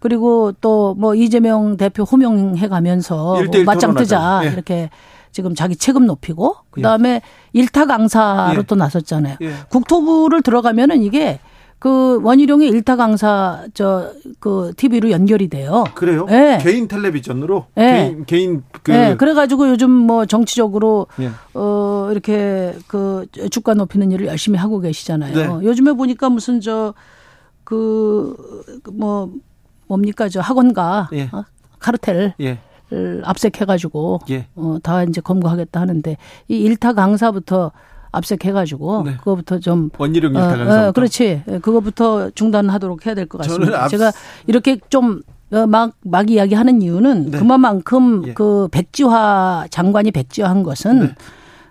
그리고 0.00 0.52
또 0.60 0.94
뭐 0.96 1.14
이재명 1.14 1.76
대표 1.76 2.04
호명해 2.04 2.68
가면서 2.68 3.42
뭐 3.42 3.64
맞짱 3.64 3.94
뜨자 3.94 4.42
예. 4.44 4.48
이렇게 4.48 4.90
지금 5.32 5.54
자기 5.54 5.76
체급 5.76 6.04
높이고 6.04 6.56
그다음에 6.70 7.14
예. 7.14 7.20
일타 7.52 7.86
강사로 7.86 8.58
예. 8.58 8.62
또 8.62 8.74
나섰잖아요. 8.74 9.36
예. 9.42 9.52
국토부를 9.68 10.42
들어가면은 10.42 11.02
이게 11.02 11.40
그 11.78 12.20
원희룡의 12.22 12.68
일타 12.68 12.96
강사 12.96 13.64
저 13.74 14.12
그 14.40 14.72
TV로 14.76 15.10
연결이 15.10 15.48
돼요. 15.48 15.84
그래요? 15.94 16.26
네. 16.26 16.58
개인 16.62 16.88
텔레비전으로 16.88 17.66
네. 17.74 17.92
개인 18.10 18.24
개인 18.26 18.62
그 18.82 18.90
네. 18.90 19.16
그래 19.16 19.34
가지고 19.34 19.68
요즘 19.68 19.90
뭐 19.90 20.24
정치적으로 20.26 21.06
네. 21.16 21.30
어 21.54 22.08
이렇게 22.10 22.74
그 22.86 23.26
주가 23.50 23.74
높이는 23.74 24.10
일을 24.12 24.26
열심히 24.26 24.58
하고 24.58 24.80
계시잖아요. 24.80 25.34
네. 25.60 25.66
요즘에 25.66 25.92
보니까 25.92 26.28
무슨 26.30 26.60
저 26.60 26.94
그 27.64 28.36
뭐 28.92 29.30
뭡니까 29.88 30.28
저 30.28 30.40
학원가 30.40 31.08
예. 31.12 31.28
어? 31.32 31.44
카르텔. 31.78 32.34
예. 32.40 32.58
압색해가지고 33.24 34.20
예. 34.30 34.46
어, 34.54 34.78
다 34.82 35.02
이제 35.02 35.20
검거하겠다 35.20 35.80
하는데 35.80 36.16
이 36.48 36.58
일타 36.58 36.92
강사부터 36.92 37.72
압색해가지고 38.16 39.02
네. 39.04 39.16
그거부터 39.18 39.58
좀 39.58 39.90
원희룡 39.98 40.34
일타 40.34 40.56
강사 40.56 40.84
어, 40.84 40.88
어, 40.88 40.92
그렇지 40.92 41.42
예, 41.48 41.58
그거부터 41.58 42.30
중단하도록 42.30 43.06
해야 43.06 43.14
될 43.14 43.26
것 43.26 43.38
같습니다. 43.42 43.84
앞... 43.84 43.88
제가 43.88 44.12
이렇게 44.46 44.78
좀 44.88 45.22
막, 45.68 45.92
막 46.02 46.30
이야기하는 46.30 46.82
이유는 46.82 47.30
네. 47.30 47.38
그만큼 47.38 48.22
예. 48.26 48.34
그 48.34 48.68
백지화 48.72 49.66
장관이 49.70 50.10
백지화한 50.10 50.62
것은 50.64 51.00
네. 51.00 51.14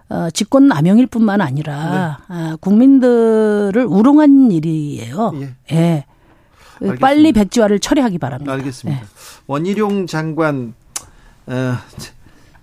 어, 0.07 0.29
직권 0.31 0.67
남용일 0.67 1.07
뿐만 1.07 1.41
아니라 1.41 2.19
네. 2.27 2.33
아, 2.33 2.57
국민들을 2.61 3.85
우롱한 3.87 4.51
일이에요. 4.51 5.31
예. 5.35 5.55
예. 5.75 6.05
알겠습니다. 6.75 6.99
빨리 6.99 7.31
백지화를 7.31 7.79
처리하기 7.79 8.17
바랍니다. 8.19 8.51
알겠습니다. 8.53 9.01
예. 9.01 9.05
원희룡 9.47 10.07
장관 10.07 10.73
어, 11.47 11.75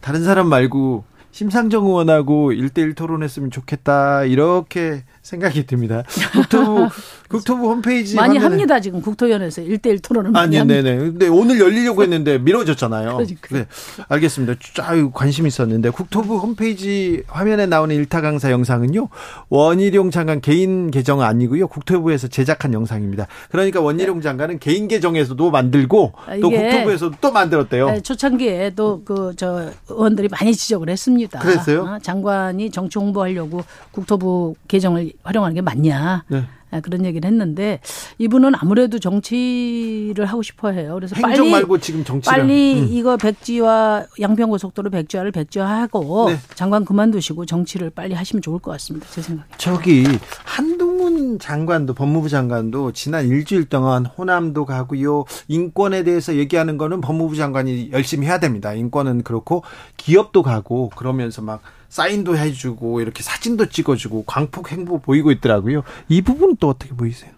다른 0.01 0.25
사람 0.25 0.49
말고 0.49 1.05
심상정 1.33 1.87
의원하고 1.87 2.53
일대일 2.53 2.95
토론했으면 2.95 3.51
좋겠다 3.51 4.25
이렇게 4.25 5.05
생각이 5.23 5.67
듭니다. 5.67 6.05
국토부 6.33 6.89
국토부 7.33 7.71
홈페이지 7.71 8.15
많이 8.15 8.39
합니다 8.39 8.81
지금 8.81 9.01
국토위원회에서 9.03 9.63
일대일 9.63 9.99
토론을 10.01 10.31
많이 10.31 10.59
아니, 10.59 10.69
네네. 10.69 10.97
근데 10.97 11.29
오늘 11.29 11.59
열리려고 11.59 12.03
했는데 12.05 12.39
미뤄졌잖아요. 12.39 13.13
그러니까. 13.17 13.49
네, 13.51 13.67
알겠습니다. 14.09 14.55
쫙 14.75 14.95
관심 15.13 15.47
있었는데 15.47 15.91
국토부 15.91 16.39
홈페이지 16.39 17.23
화면에 17.27 17.67
나오는 17.67 17.95
일타 17.95 18.21
강사 18.21 18.51
영상은요 18.51 19.09
원희룡 19.49 20.11
장관 20.11 20.41
개인 20.41 20.91
계정 20.91 21.21
아니고요 21.23 21.67
국토부에서 21.69 22.29
제작한 22.29 22.73
영상입니다. 22.73 23.27
그러니까 23.51 23.81
원희룡 23.81 24.17
네. 24.19 24.23
장관은 24.23 24.59
개인 24.59 24.89
계정에서도 24.89 25.51
만들고 25.51 26.13
또 26.41 26.51
국토부에서도 26.51 27.17
또 27.21 27.33
만들었대요. 27.33 28.01
초창기에 28.03 28.71
또 28.77 29.01
그 29.05 29.33
저 29.37 29.71
의원들이 29.89 30.29
많이 30.29 30.55
지적을 30.55 30.89
했습니다. 30.91 31.39
그랬어요? 31.41 31.83
어, 31.85 31.99
장관이 32.01 32.71
정치 32.71 32.99
홍보하려고 32.99 33.63
국토부 33.91 34.55
계정을 34.69 35.13
활용하는 35.23 35.55
게 35.55 35.61
맞냐? 35.63 36.25
네. 36.29 36.45
아, 36.73 36.81
그런 36.81 37.05
얘기를 37.05 37.31
했는데 37.31 37.81
이분은 38.19 38.53
아무래도 38.57 38.99
정치를 38.99 40.25
하고 40.25 40.43
싶어 40.43 40.71
해요. 40.71 40.95
그래서 40.95 41.15
행정 41.15 41.37
빨리 41.37 41.51
말고 41.51 41.79
지금 41.79 42.03
정치 42.03 42.29
빨리 42.29 42.81
음. 42.81 42.89
이거 42.91 43.17
백지화 43.17 44.07
양평고속도로 44.21 44.91
백지화를 44.91 45.31
백지화하고 45.33 46.31
네. 46.31 46.39
장관 46.55 46.85
그만두시고 46.85 47.47
정치를 47.47 47.91
빨리 47.91 48.15
하시면 48.15 48.43
좋을 48.43 48.59
것 48.59 48.71
같습니다. 48.73 49.07
제 49.11 49.21
생각에. 49.21 49.47
저기 49.59 50.05
한동훈 50.45 51.39
장관도 51.39 51.95
법무부 51.95 52.31
장관도 52.31 52.93
지난 52.93 53.27
일주일 53.27 53.67
동안 53.67 54.07
호남도 54.07 54.65
가고요. 54.65 55.25
인권에 55.49 56.05
대해서 56.05 56.35
얘기하는 56.37 56.79
거는 56.79 57.03
법무부 57.03 57.37
장관이 57.37 57.91
열심히 57.93 58.27
해야 58.27 58.41
됩니다. 58.41 58.73
인권은 58.73 59.23
그렇고 59.25 59.63
기업도 59.99 60.43
가고 60.43 60.89
그러면서 60.91 61.43
막 61.43 61.61
사인도 61.97 62.39
해주고 62.39 63.03
이렇게 63.03 63.23
사진도 63.23 63.67
찍어주고 63.69 64.25
광폭 64.27 64.73
행보 64.73 64.99
보이고 64.99 65.31
있더라고요. 65.31 65.83
이 66.09 66.23
부분은 66.23 66.57
또 66.59 66.71
어떻게 66.71 66.95
보이세요? 66.95 67.31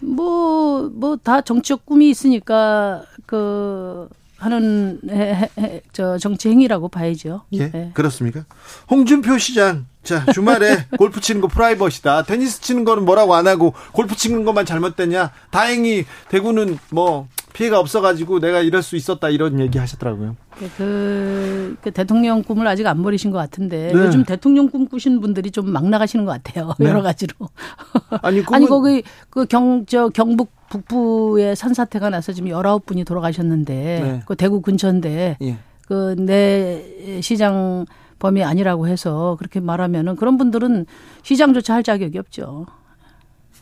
뭐 0.00 0.90
뭐 0.90 1.16
다 1.16 1.40
정치적 1.40 1.86
꿈이 1.86 2.10
있으니까 2.10 3.02
그 3.24 4.06
하는 4.36 5.00
해, 5.08 5.48
해, 5.58 5.80
저 5.94 6.18
정치 6.18 6.50
행위라고 6.50 6.88
봐야죠. 6.88 7.44
예, 7.52 7.70
네. 7.70 7.90
그렇습니까? 7.94 8.44
홍준표 8.90 9.38
시장 9.38 9.86
자 10.04 10.24
주말에 10.34 10.84
골프 10.98 11.22
치는 11.22 11.40
거 11.40 11.48
프라이버시다. 11.48 12.24
테니스 12.24 12.60
치는 12.60 12.84
거는 12.84 13.06
뭐라고 13.06 13.34
안 13.34 13.46
하고 13.48 13.72
골프 13.92 14.14
치는 14.14 14.44
것만 14.44 14.66
잘못됐냐? 14.66 15.32
다행히 15.50 16.04
대구는 16.28 16.78
뭐 16.90 17.26
피해가 17.58 17.80
없어가지고 17.80 18.38
내가 18.38 18.60
이럴 18.60 18.82
수 18.82 18.94
있었다 18.94 19.28
이런 19.30 19.58
얘기 19.58 19.78
하셨더라고요. 19.78 20.36
그, 20.76 21.76
그 21.82 21.90
대통령 21.90 22.42
꿈을 22.42 22.66
아직 22.68 22.86
안 22.86 23.02
버리신 23.02 23.32
것 23.32 23.38
같은데 23.38 23.92
네. 23.92 23.98
요즘 23.98 24.24
대통령 24.24 24.68
꿈 24.68 24.86
꾸시는 24.86 25.20
분들이 25.20 25.50
좀 25.50 25.68
막 25.68 25.88
나가시는 25.88 26.24
것 26.24 26.30
같아요. 26.32 26.72
네. 26.78 26.88
여러 26.88 27.02
가지로. 27.02 27.34
아니, 28.22 28.42
아니 28.52 28.66
거기 28.66 29.02
그 29.28 29.44
경 29.46 29.84
저 29.86 30.08
경북 30.08 30.52
북부에 30.70 31.54
산사태가 31.54 32.10
나서 32.10 32.32
지금 32.32 32.48
열아홉 32.48 32.86
분이 32.86 33.04
돌아가셨는데 33.04 33.74
네. 33.74 34.22
그 34.26 34.36
대구 34.36 34.60
근처인데 34.60 35.36
예. 35.42 35.56
그내 35.86 37.20
시장 37.22 37.86
범위 38.18 38.42
아니라고 38.44 38.86
해서 38.88 39.36
그렇게 39.38 39.60
말하면은 39.60 40.16
그런 40.16 40.36
분들은 40.38 40.86
시장조차 41.22 41.74
할 41.74 41.82
자격이 41.82 42.18
없죠. 42.18 42.66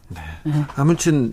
네. 0.09 0.21
네. 0.45 0.65
아무튼 0.77 1.33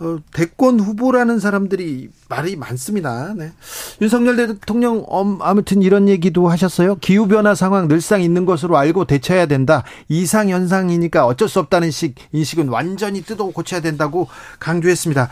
어, 0.00 0.18
대권 0.32 0.80
후보라는 0.80 1.38
사람들이 1.38 2.10
말이 2.28 2.56
많습니다. 2.56 3.34
네. 3.36 3.52
윤석열 4.00 4.36
대통령 4.36 5.04
음, 5.10 5.38
아무튼 5.42 5.82
이런 5.82 6.08
얘기도 6.08 6.48
하셨어요. 6.48 6.96
기후 6.96 7.28
변화 7.28 7.54
상황 7.54 7.88
늘상 7.88 8.22
있는 8.22 8.44
것으로 8.44 8.76
알고 8.76 9.04
대처해야 9.04 9.46
된다. 9.46 9.84
이상 10.08 10.48
현상이니까 10.48 11.26
어쩔 11.26 11.48
수 11.48 11.58
없다는 11.60 11.90
식 11.90 12.14
인식은 12.32 12.68
완전히 12.68 13.22
뜯어 13.22 13.44
고쳐야 13.46 13.80
된다고 13.80 14.28
강조했습니다. 14.58 15.30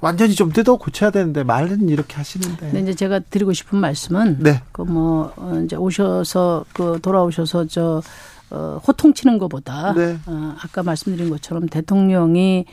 완전히 0.00 0.34
좀 0.34 0.52
뜯어 0.52 0.76
고쳐야 0.76 1.10
되는데 1.10 1.42
말은 1.42 1.88
이렇게 1.88 2.16
하시는데. 2.16 2.70
네, 2.72 2.80
이제 2.80 2.94
제가 2.94 3.20
드리고 3.20 3.52
싶은 3.52 3.78
말씀은 3.78 4.38
네. 4.40 4.62
그뭐 4.72 5.32
어, 5.36 5.62
이제 5.64 5.74
오셔서 5.74 6.64
그 6.74 6.98
돌아오셔서 7.00 7.66
저 7.66 8.02
어, 8.50 8.80
호통치는 8.86 9.38
것보다 9.38 9.92
네. 9.94 10.18
어, 10.26 10.54
아까 10.62 10.82
말씀드린 10.82 11.30
것처럼 11.30 11.66
대통령이 11.66 12.64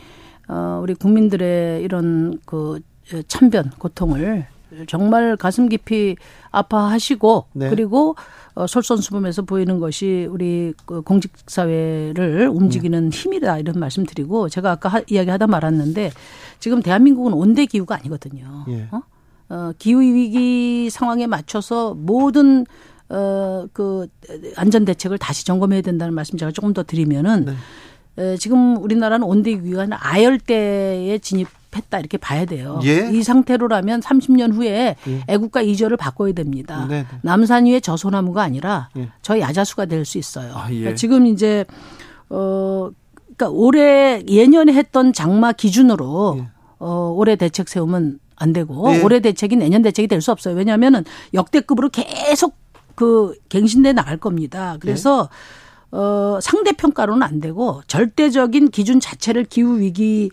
어, 0.48 0.80
우리 0.82 0.94
국민들의 0.94 1.82
이런 1.82 2.38
그 2.44 2.80
참변 3.28 3.70
고통을 3.78 4.46
정말 4.88 5.36
가슴 5.36 5.68
깊이 5.68 6.16
아파하시고 6.50 7.46
네. 7.52 7.70
그리고 7.70 8.16
어, 8.54 8.66
솔선수범해서 8.66 9.42
보이는 9.42 9.78
것이 9.78 10.28
우리 10.30 10.74
그 10.86 11.02
공직 11.02 11.32
사회를 11.46 12.48
움직이는 12.48 13.10
네. 13.10 13.16
힘이다 13.16 13.58
이런 13.58 13.78
말씀드리고 13.78 14.48
제가 14.48 14.72
아까 14.72 14.88
하, 14.88 15.02
이야기하다 15.08 15.46
말았는데 15.46 16.12
지금 16.60 16.82
대한민국은 16.82 17.32
온대 17.32 17.66
기후가 17.66 17.96
아니거든요. 17.96 18.64
예. 18.68 18.88
어? 18.90 19.02
어, 19.50 19.72
기후 19.78 20.00
위기 20.00 20.88
상황에 20.90 21.26
맞춰서 21.26 21.94
모든 21.94 22.66
어, 23.08 23.66
그 23.72 24.06
안전 24.56 24.84
대책을 24.84 25.18
다시 25.18 25.44
점검해야 25.44 25.82
된다는 25.82 26.14
말씀 26.14 26.38
제가 26.38 26.52
조금 26.52 26.72
더 26.72 26.82
드리면은 26.82 27.44
네. 27.44 27.54
에, 28.32 28.36
지금 28.36 28.76
우리나라는 28.76 29.26
온대 29.26 29.50
위기가 29.50 29.86
아열대에 29.90 31.18
진입했다 31.18 31.98
이렇게 31.98 32.16
봐야 32.16 32.44
돼요. 32.44 32.80
예? 32.84 33.10
이 33.12 33.22
상태로라면 33.22 34.00
30년 34.00 34.52
후에 34.54 34.96
예. 35.06 35.20
애국가 35.28 35.60
이절을 35.62 35.96
바꿔야 35.96 36.32
됩니다. 36.32 36.86
네, 36.88 37.02
네. 37.02 37.06
남산 37.22 37.66
위의 37.66 37.80
저소나무가 37.80 38.42
아니라 38.42 38.88
예. 38.96 39.08
저 39.22 39.38
야자수가 39.38 39.86
될 39.86 40.04
수 40.04 40.18
있어요. 40.18 40.52
아, 40.54 40.68
예. 40.70 40.78
그러니까 40.78 40.96
지금 40.96 41.26
이제 41.26 41.64
어 42.30 42.90
그러니까 43.36 43.48
올해 43.50 44.22
예년에 44.26 44.72
했던 44.72 45.12
장마 45.12 45.52
기준으로 45.52 46.36
예. 46.38 46.48
어 46.78 47.12
올해 47.16 47.36
대책 47.36 47.68
세우면 47.68 48.18
안 48.36 48.52
되고 48.52 48.92
예. 48.94 49.00
올해 49.02 49.20
대책이 49.20 49.56
내년 49.56 49.82
대책이 49.82 50.08
될 50.08 50.20
수 50.20 50.30
없어요. 50.32 50.54
왜냐하면은 50.54 51.04
역대급으로 51.34 51.90
계속 51.90 52.56
그 52.94 53.34
갱신돼 53.48 53.92
나갈 53.92 54.16
겁니다. 54.16 54.76
그래서 54.80 55.28
네. 55.30 55.64
어, 55.96 56.40
상대 56.42 56.72
평가로는 56.72 57.22
안 57.22 57.40
되고 57.40 57.80
절대적인 57.86 58.70
기준 58.70 58.98
자체를 58.98 59.44
기후 59.44 59.78
위기 59.78 60.28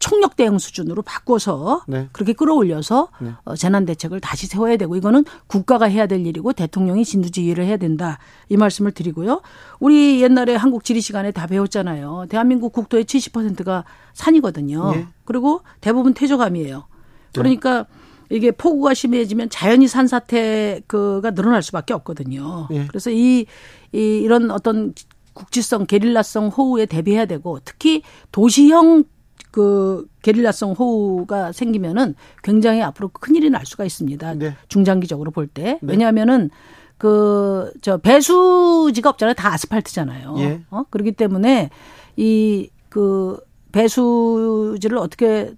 총력 0.00 0.34
대응 0.34 0.58
수준으로 0.58 1.02
바꿔서 1.02 1.82
네. 1.86 2.08
그렇게 2.10 2.32
끌어올려서 2.32 3.10
네. 3.20 3.30
어, 3.44 3.54
재난 3.54 3.86
대책을 3.86 4.20
다시 4.20 4.48
세워야 4.48 4.76
되고 4.76 4.96
이거는 4.96 5.24
국가가 5.46 5.86
해야 5.86 6.08
될 6.08 6.26
일이고 6.26 6.52
대통령이 6.52 7.04
진두지휘를 7.04 7.64
해야 7.64 7.76
된다 7.76 8.18
이 8.48 8.56
말씀을 8.56 8.90
드리고요. 8.90 9.42
우리 9.78 10.20
옛날에 10.22 10.56
한국 10.56 10.82
지리 10.82 11.00
시간에 11.00 11.30
다 11.30 11.46
배웠잖아요. 11.46 12.26
대한민국 12.28 12.72
국토의 12.72 13.04
70%가 13.04 13.84
산이거든요. 14.12 14.90
네. 14.90 15.06
그리고 15.24 15.62
대부분. 15.80 16.14
그러니까 17.32 17.84
네. 17.84 18.05
이게 18.30 18.50
폭우가 18.50 18.94
심해지면 18.94 19.50
자연히 19.50 19.88
산사태가 19.88 21.30
늘어날 21.34 21.62
수밖에 21.62 21.94
없거든요. 21.94 22.68
예. 22.72 22.86
그래서 22.86 23.10
이, 23.10 23.46
이 23.92 23.98
이런 23.98 24.50
어떤 24.50 24.94
국지성 25.32 25.86
게릴라성 25.86 26.48
호우에 26.48 26.86
대비해야 26.86 27.26
되고 27.26 27.58
특히 27.64 28.02
도시형 28.32 29.04
그 29.50 30.06
게릴라성 30.22 30.72
호우가 30.72 31.52
생기면은 31.52 32.14
굉장히 32.42 32.82
앞으로 32.82 33.08
큰일이 33.08 33.50
날 33.50 33.64
수가 33.66 33.84
있습니다. 33.84 34.34
네. 34.34 34.56
중장기적으로 34.68 35.30
볼 35.30 35.46
때. 35.46 35.78
네. 35.82 35.92
왜냐하면은 35.92 36.50
그 36.98 37.72
저 37.82 37.98
배수지가 37.98 39.10
없잖아요. 39.10 39.34
다 39.34 39.52
아스팔트잖아요. 39.52 40.34
예. 40.38 40.62
어? 40.70 40.84
그렇기 40.90 41.12
때문에 41.12 41.70
이 42.16 42.70
그 42.96 43.38
배수지를 43.72 44.96
어떻게 44.96 45.52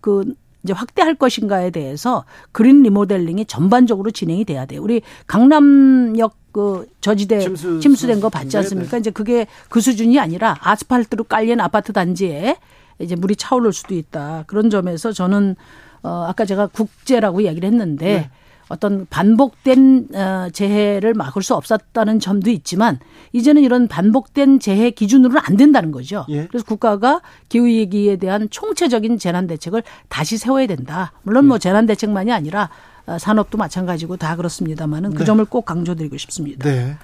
그 0.00 0.34
이제 0.62 0.72
확대할 0.72 1.14
것인가에 1.14 1.70
대해서 1.70 2.24
그린 2.52 2.82
리모델링이 2.82 3.46
전반적으로 3.46 4.10
진행이 4.10 4.44
돼야 4.44 4.66
돼요. 4.66 4.82
우리 4.82 5.02
강남역 5.26 6.36
그 6.52 6.86
저지대 7.00 7.38
침수, 7.38 7.78
침수된 7.80 8.20
거 8.20 8.28
봤지 8.28 8.56
않습니까? 8.56 8.90
네네. 8.90 9.00
이제 9.00 9.10
그게 9.10 9.46
그 9.68 9.80
수준이 9.80 10.18
아니라 10.18 10.56
아스팔트로 10.60 11.24
깔린 11.24 11.60
아파트 11.60 11.92
단지에 11.92 12.56
이제 12.98 13.14
물이 13.14 13.36
차오를 13.36 13.72
수도 13.72 13.94
있다. 13.94 14.44
그런 14.46 14.68
점에서 14.68 15.12
저는 15.12 15.56
어 16.02 16.26
아까 16.28 16.44
제가 16.44 16.66
국제라고 16.66 17.40
이야기를 17.40 17.68
했는데 17.68 18.04
네. 18.04 18.30
어떤 18.70 19.04
반복된 19.10 20.08
어, 20.14 20.48
재해를 20.52 21.12
막을 21.12 21.42
수 21.42 21.54
없었다는 21.54 22.20
점도 22.20 22.50
있지만 22.50 23.00
이제는 23.32 23.62
이런 23.62 23.88
반복된 23.88 24.60
재해 24.60 24.92
기준으로는 24.92 25.40
안 25.44 25.56
된다는 25.56 25.90
거죠. 25.90 26.24
예. 26.28 26.46
그래서 26.46 26.64
국가가 26.64 27.20
기후 27.48 27.66
위기에 27.66 28.16
대한 28.16 28.48
총체적인 28.48 29.18
재난 29.18 29.48
대책을 29.48 29.82
다시 30.08 30.38
세워야 30.38 30.68
된다. 30.68 31.12
물론 31.24 31.46
뭐 31.46 31.56
예. 31.56 31.58
재난 31.58 31.84
대책만이 31.84 32.32
아니라 32.32 32.70
어, 33.06 33.18
산업도 33.18 33.58
마찬가지고 33.58 34.16
다 34.16 34.36
그렇습니다만은 34.36 35.14
그 35.14 35.18
네. 35.18 35.24
점을 35.24 35.44
꼭 35.44 35.64
강조드리고 35.64 36.16
싶습니다. 36.16 36.70
네. 36.70 36.96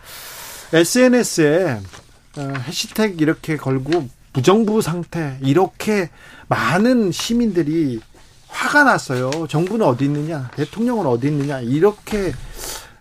SNS에 0.72 1.81
어, 2.38 2.52
해시태그 2.64 3.16
이렇게 3.18 3.57
걸고 3.57 4.09
부정부 4.33 4.83
상태 4.83 5.37
이렇게 5.42 6.11
많은 6.46 7.11
시민들이 7.11 7.98
화가 8.57 8.85
났어요. 8.85 9.31
정부는 9.49 9.85
어디 9.85 10.07
있느냐, 10.07 10.51
대통령은 10.57 11.07
어디 11.07 11.29
있느냐 11.29 11.61
이렇게 11.61 12.33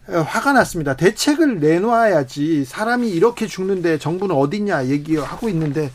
화가 0.05 0.51
났습니다. 0.51 0.95
대책을 0.95 1.59
내놓아야지 1.59 2.65
사람이 2.65 3.09
이렇게 3.09 3.47
죽는데 3.47 3.97
정부는 3.97 4.35
어디 4.35 4.57
있냐 4.57 4.85
얘기하고 4.87 5.47
있는데 5.49 5.91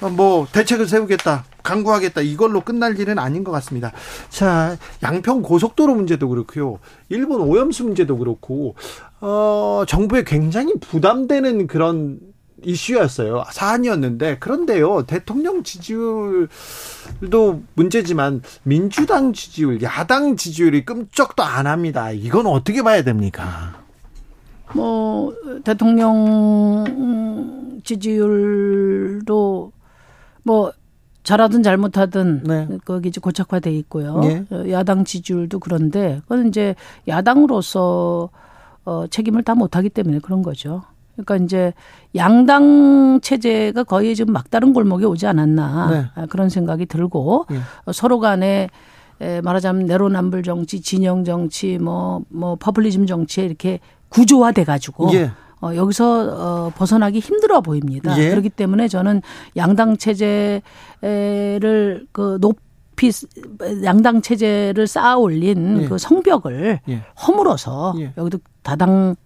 어, 0.00 0.08
뭐 0.08 0.46
대책을 0.50 0.86
세우겠다, 0.86 1.44
강구하겠다 1.62 2.20
이걸로 2.22 2.60
끝날 2.60 2.98
일은 2.98 3.18
아닌 3.18 3.44
것 3.44 3.52
같습니다. 3.52 3.92
자, 4.30 4.76
양평 5.02 5.42
고속도로 5.42 5.94
문제도 5.94 6.28
그렇고요, 6.28 6.80
일본 7.08 7.40
오염수 7.40 7.84
문제도 7.84 8.18
그렇고 8.18 8.74
어, 9.20 9.84
정부에 9.86 10.24
굉장히 10.24 10.74
부담되는 10.80 11.68
그런 11.68 12.18
이슈였어요. 12.64 13.44
사안이었는데 13.50 14.38
그런데요 14.38 15.04
대통령 15.06 15.62
지지율도 15.62 16.48
문제지만 17.74 18.42
민주당 18.62 19.32
지지율, 19.32 19.82
야당 19.82 20.36
지지율이 20.36 20.84
끔쩍도 20.84 21.42
안 21.42 21.66
합니다. 21.66 22.10
이건 22.10 22.46
어떻게 22.46 22.82
봐야 22.82 23.02
됩니까? 23.02 23.82
뭐 24.74 25.34
대통령 25.64 26.84
지지율도 27.84 29.72
뭐 30.42 30.72
잘하든 31.22 31.62
잘못하든 31.62 32.42
네. 32.44 32.68
거기 32.84 33.08
이제 33.08 33.20
고착화돼 33.20 33.70
있고요. 33.72 34.20
네. 34.20 34.44
야당 34.70 35.04
지지율도 35.04 35.58
그런데 35.60 36.20
그건 36.22 36.48
이제 36.48 36.74
야당으로서 37.06 38.30
어 38.84 39.06
책임을 39.08 39.42
다 39.42 39.54
못하기 39.54 39.90
때문에 39.90 40.20
그런 40.20 40.42
거죠. 40.42 40.82
그러니까 41.24 41.44
이제 41.44 41.72
양당 42.14 43.20
체제가 43.22 43.84
거의 43.84 44.14
지금 44.14 44.32
막다른 44.32 44.72
골목에 44.72 45.04
오지 45.04 45.26
않았나 45.26 45.90
네. 45.90 46.06
아, 46.14 46.26
그런 46.26 46.48
생각이 46.48 46.86
들고 46.86 47.46
네. 47.50 47.58
서로 47.92 48.20
간에 48.20 48.68
에 49.20 49.40
말하자면 49.40 49.86
내로남불 49.86 50.44
정치, 50.44 50.80
진영 50.80 51.24
정치, 51.24 51.76
뭐뭐 51.78 52.22
뭐 52.28 52.54
포퓰리즘 52.54 53.06
정치에 53.06 53.46
이렇게 53.46 53.80
구조화돼 54.10 54.62
가지고 54.62 55.10
예. 55.12 55.32
어, 55.60 55.74
여기서 55.74 56.36
어, 56.36 56.70
벗어나기 56.76 57.18
힘들어 57.18 57.60
보입니다. 57.60 58.16
예. 58.16 58.30
그렇기 58.30 58.48
때문에 58.50 58.86
저는 58.86 59.22
양당 59.56 59.96
체제를 59.96 60.62
그 62.12 62.38
높이 62.40 63.10
양당 63.82 64.22
체제를 64.22 64.86
쌓아 64.86 65.16
올린 65.16 65.82
예. 65.82 65.88
그 65.88 65.98
성벽을 65.98 66.78
예. 66.88 67.02
허물어서 67.26 67.94
예. 67.98 68.12
여기도 68.16 68.38
다당 68.62 69.16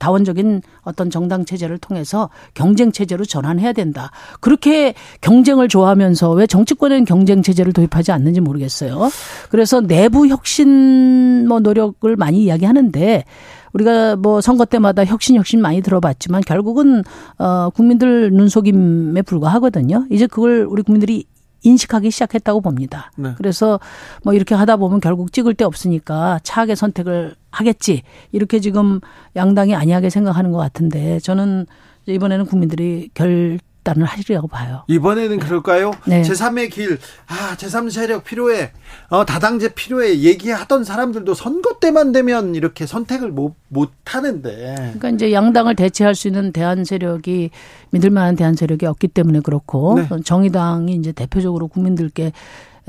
다원적인 0.00 0.62
어떤 0.82 1.10
정당 1.10 1.44
체제를 1.44 1.78
통해서 1.78 2.30
경쟁 2.54 2.90
체제로 2.90 3.24
전환해야 3.24 3.72
된다. 3.72 4.10
그렇게 4.40 4.94
경쟁을 5.20 5.68
좋아하면서 5.68 6.32
왜 6.32 6.48
정치권에는 6.48 7.04
경쟁 7.04 7.42
체제를 7.42 7.72
도입하지 7.72 8.10
않는지 8.10 8.40
모르겠어요. 8.40 9.10
그래서 9.50 9.80
내부 9.80 10.26
혁신 10.26 11.46
뭐 11.46 11.60
노력을 11.60 12.16
많이 12.16 12.42
이야기하는데 12.42 13.24
우리가 13.72 14.16
뭐 14.16 14.40
선거 14.40 14.64
때마다 14.64 15.04
혁신 15.04 15.36
혁신 15.36 15.60
많이 15.60 15.80
들어봤지만 15.80 16.42
결국은 16.44 17.04
어 17.38 17.70
국민들 17.70 18.30
눈속임에 18.32 19.22
불과하거든요. 19.22 20.06
이제 20.10 20.26
그걸 20.26 20.66
우리 20.68 20.82
국민들이 20.82 21.26
인식하기 21.62 22.10
시작했다고 22.10 22.60
봅니다. 22.60 23.10
네. 23.16 23.32
그래서 23.36 23.78
뭐 24.22 24.34
이렇게 24.34 24.54
하다 24.54 24.76
보면 24.76 25.00
결국 25.00 25.32
찍을 25.32 25.54
데 25.54 25.64
없으니까 25.64 26.40
차악의 26.42 26.76
선택을 26.76 27.34
하겠지. 27.50 28.02
이렇게 28.32 28.60
지금 28.60 29.00
양당이 29.36 29.74
아니하게 29.74 30.10
생각하는 30.10 30.52
것 30.52 30.58
같은데 30.58 31.18
저는 31.20 31.66
이번에는 32.06 32.46
국민들이 32.46 33.10
결 33.14 33.58
단을 33.82 34.04
하리라고 34.04 34.48
봐요. 34.48 34.84
이번에는 34.88 35.38
그럴까요? 35.38 35.92
네. 36.06 36.22
제3의 36.22 36.70
길, 36.70 36.98
아, 37.26 37.56
제3 37.56 37.90
세력 37.90 38.24
필요해, 38.24 38.72
어, 39.08 39.24
다당제 39.24 39.74
필요해, 39.74 40.20
얘기하던 40.20 40.84
사람들도 40.84 41.34
선거 41.34 41.78
때만 41.80 42.12
되면 42.12 42.54
이렇게 42.54 42.86
선택을 42.86 43.30
못, 43.30 43.54
못 43.68 43.90
하는데. 44.04 44.74
그러니까 44.74 45.10
이제 45.10 45.32
양당을 45.32 45.76
대체할 45.76 46.14
수 46.14 46.28
있는 46.28 46.52
대한 46.52 46.84
세력이, 46.84 47.50
믿을 47.90 48.10
만한 48.10 48.36
대한 48.36 48.54
세력이 48.54 48.86
없기 48.86 49.08
때문에 49.08 49.40
그렇고, 49.40 49.98
네. 49.98 50.08
정의당이 50.24 50.94
이제 50.94 51.12
대표적으로 51.12 51.68
국민들께 51.68 52.32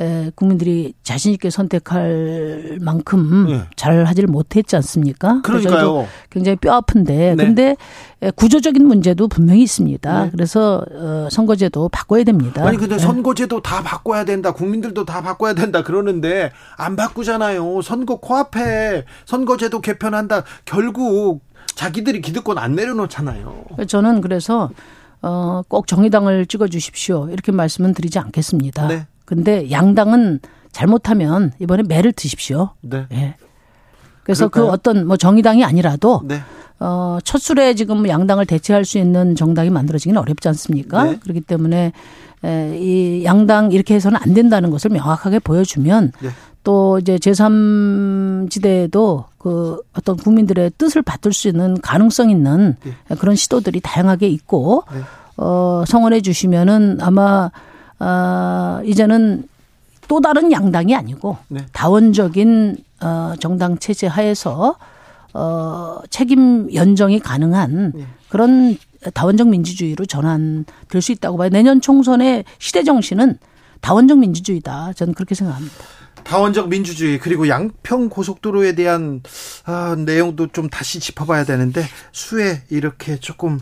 에, 0.02 0.32
국민들이 0.36 0.94
자신 1.04 1.32
있게 1.34 1.52
선택할 1.52 2.80
만큼 2.82 3.46
네. 3.48 3.62
잘 3.76 4.04
하지를 4.06 4.28
못했지 4.28 4.76
않습니까? 4.76 5.42
그러니까요. 5.44 6.08
굉장히 6.32 6.56
뼈 6.56 6.74
아픈데 6.74 7.36
네. 7.36 7.46
근데 7.46 7.76
구조적인 8.36 8.86
문제도 8.86 9.28
분명히 9.28 9.62
있습니다. 9.62 10.24
네. 10.24 10.30
그래서 10.32 10.84
어, 10.92 11.28
선거제도 11.30 11.88
바꿔야 11.90 12.24
됩니다. 12.24 12.66
아니 12.66 12.78
근데 12.78 12.96
네. 12.96 13.00
선거제도 13.00 13.62
다 13.62 13.84
바꿔야 13.84 14.26
된다. 14.26 14.54
국민들도 14.54 15.06
다 15.06 15.22
바꿔야 15.22 15.54
된다. 15.54 15.84
그러는데 15.84 16.52
안 16.78 16.96
바꾸잖아요. 16.96 17.82
선거 17.84 18.18
코앞에 18.18 19.06
선거제도 19.26 19.82
개편한다. 19.82 20.44
결국 20.66 21.42
자기들이 21.76 22.22
기득권 22.22 22.58
안 22.58 22.76
내려놓잖아요. 22.76 23.66
저는 23.88 24.22
그래서 24.22 24.72
어, 25.22 25.62
꼭 25.68 25.86
정의당을 25.86 26.48
찍어 26.48 26.68
주십시오. 26.68 27.30
이렇게 27.30 27.52
말씀은 27.52 27.94
드리지 27.94 28.18
않겠습니다. 28.18 28.88
네. 28.88 29.06
근데 29.32 29.72
양당은 29.72 30.42
잘못하면 30.74 31.54
이번에 31.60 31.84
매를 31.88 32.12
드십시오. 32.12 32.72
네. 32.82 33.06
예. 33.14 33.36
그래서 34.24 34.50
그 34.50 34.56
그럴까요? 34.56 34.72
그 34.72 34.74
어떤 34.74 35.08
뭐 35.08 35.16
정의당이 35.16 35.64
아니라도 35.64 36.20
네. 36.26 36.42
어, 36.82 37.18
첫 37.24 37.40
술에 37.40 37.74
지금 37.74 38.10
양당을 38.10 38.46
대체할 38.46 38.84
수 38.84 38.98
있는 38.98 39.36
정당이 39.36 39.70
만들어지기는 39.70 40.20
어렵지 40.20 40.50
않습니까? 40.50 41.06
네. 41.06 41.18
그렇기 41.20 41.40
때문에 41.40 41.94
에, 42.44 42.78
이 42.78 43.24
양당 43.24 43.72
이렇게 43.72 43.96
해서는 43.96 44.20
안 44.22 44.34
된다는 44.34 44.70
것을 44.70 44.92
명확하게 44.92 45.40
보여주면 45.40 46.12
네. 46.20 46.30
또 46.66 47.00
이제 47.00 47.16
제3지대에도 47.16 49.24
그 49.38 49.80
어떤 49.94 50.18
국민들의 50.18 50.72
뜻을 50.78 51.04
받들 51.04 51.32
수 51.32 51.48
있는 51.48 51.80
가능성 51.80 52.32
있는 52.32 52.76
네. 52.84 53.16
그런 53.16 53.38
시도들이 53.38 53.80
다양하게 53.80 54.28
있고 54.28 54.84
네. 54.94 55.00
어, 55.38 55.86
성원해 55.88 56.20
주시면은 56.20 56.98
아마 57.00 57.50
어, 58.02 58.82
이제는 58.84 59.44
또 60.08 60.20
다른 60.20 60.52
양당이 60.52 60.96
아니고 60.96 61.38
네. 61.50 61.66
다원적인 61.72 62.78
어, 63.02 63.34
정당 63.40 63.78
체제 63.78 64.08
하에서 64.08 64.76
어, 65.34 66.00
책임 66.10 66.74
연정이 66.74 67.20
가능한 67.20 67.92
네. 67.96 68.06
그런 68.28 68.76
다원적 69.14 69.50
민주주의로 69.50 70.06
전환될 70.06 71.02
수 71.02 71.12
있다고 71.12 71.38
봐요. 71.38 71.50
내년 71.50 71.80
총선의 71.80 72.44
시대 72.58 72.84
정신은 72.84 73.38
다원적 73.82 74.18
민주주의다. 74.18 74.94
저는 74.94 75.14
그렇게 75.14 75.36
생각합니다. 75.36 75.76
다원적 76.24 76.70
민주주의 76.70 77.20
그리고 77.20 77.48
양평 77.48 78.10
고속도로에 78.10 78.74
대한 78.74 79.22
아, 79.66 79.96
내용도 79.96 80.48
좀 80.48 80.70
다시 80.70 81.00
짚어봐야 81.00 81.46
되는데 81.46 81.84
수에 82.12 82.64
이렇게 82.70 83.18
조금 83.18 83.60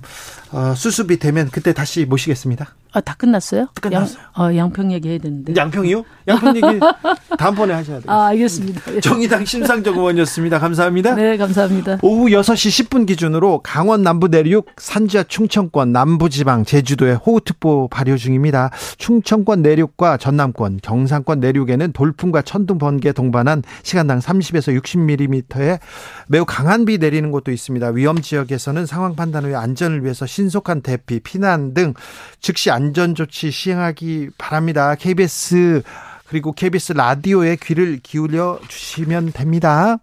어, 0.52 0.73
수습이 0.75 1.19
되면 1.19 1.49
그때 1.52 1.73
다시 1.73 2.06
모시겠습니다. 2.06 2.75
아, 2.91 3.02
다 3.02 3.13
끝났어요? 3.17 3.67
끝났어요. 3.82 4.17
양, 4.19 4.43
어, 4.43 4.56
양평 4.56 4.91
얘기 4.91 5.10
해야 5.10 5.19
되는데. 5.19 5.54
양평이요? 5.56 6.04
양평 6.28 6.56
얘기 6.56 6.80
다음번에 7.38 7.73
하셔야 7.75 7.99
돼요. 7.99 8.12
아, 8.12 8.28
알겠습니다. 8.28 8.95
예. 8.95 8.99
정의당 8.99 9.45
심상정 9.45 9.95
의원이었습니다. 9.95 10.58
감사합니다. 10.58 11.13
네, 11.13 11.38
감사합니다. 11.38 11.99
오후 12.02 12.30
6시 12.30 12.89
10분 12.89 13.06
기준으로 13.06 13.62
강원 13.63 14.02
남부 14.02 14.28
내륙, 14.28 14.67
산지와 14.78 15.23
충청권, 15.28 15.91
남부지방, 15.91 16.65
제주도에 16.65 17.13
호우특보 17.13 17.89
발효 17.89 18.17
중입니다. 18.17 18.71
충청권 18.97 19.62
내륙과 19.62 20.17
전남권, 20.17 20.80
경상권 20.82 21.39
내륙에는 21.41 21.91
돌풍과 21.93 22.41
천둥, 22.41 22.80
번개 22.80 23.12
동반한 23.12 23.62
시간당 23.84 24.19
30에서 24.19 24.80
60mm의 24.82 25.80
매우 26.28 26.45
강한 26.45 26.86
비 26.86 26.97
내리는 26.97 27.30
곳도 27.30 27.52
있습니다. 27.52 27.89
위험 27.89 28.21
지역에서는 28.21 28.86
상황 28.86 29.15
판단 29.15 29.45
후에 29.45 29.54
안전을 29.56 30.04
위해서 30.04 30.25
신속한 30.25 30.82
대피, 30.82 31.19
피난 31.19 31.73
등 31.73 31.93
즉시 32.39 32.71
안전 32.80 33.13
조치 33.13 33.52
시행하기 33.52 34.30
바랍니다. 34.38 34.96
KBS 34.96 35.84
그리고 36.28 36.54
KBS 36.54 36.94
라디오에 36.94 37.58
귀를 37.62 38.00
기울여 38.02 38.62
주시면 38.70 39.34
됩니다. 39.34 39.98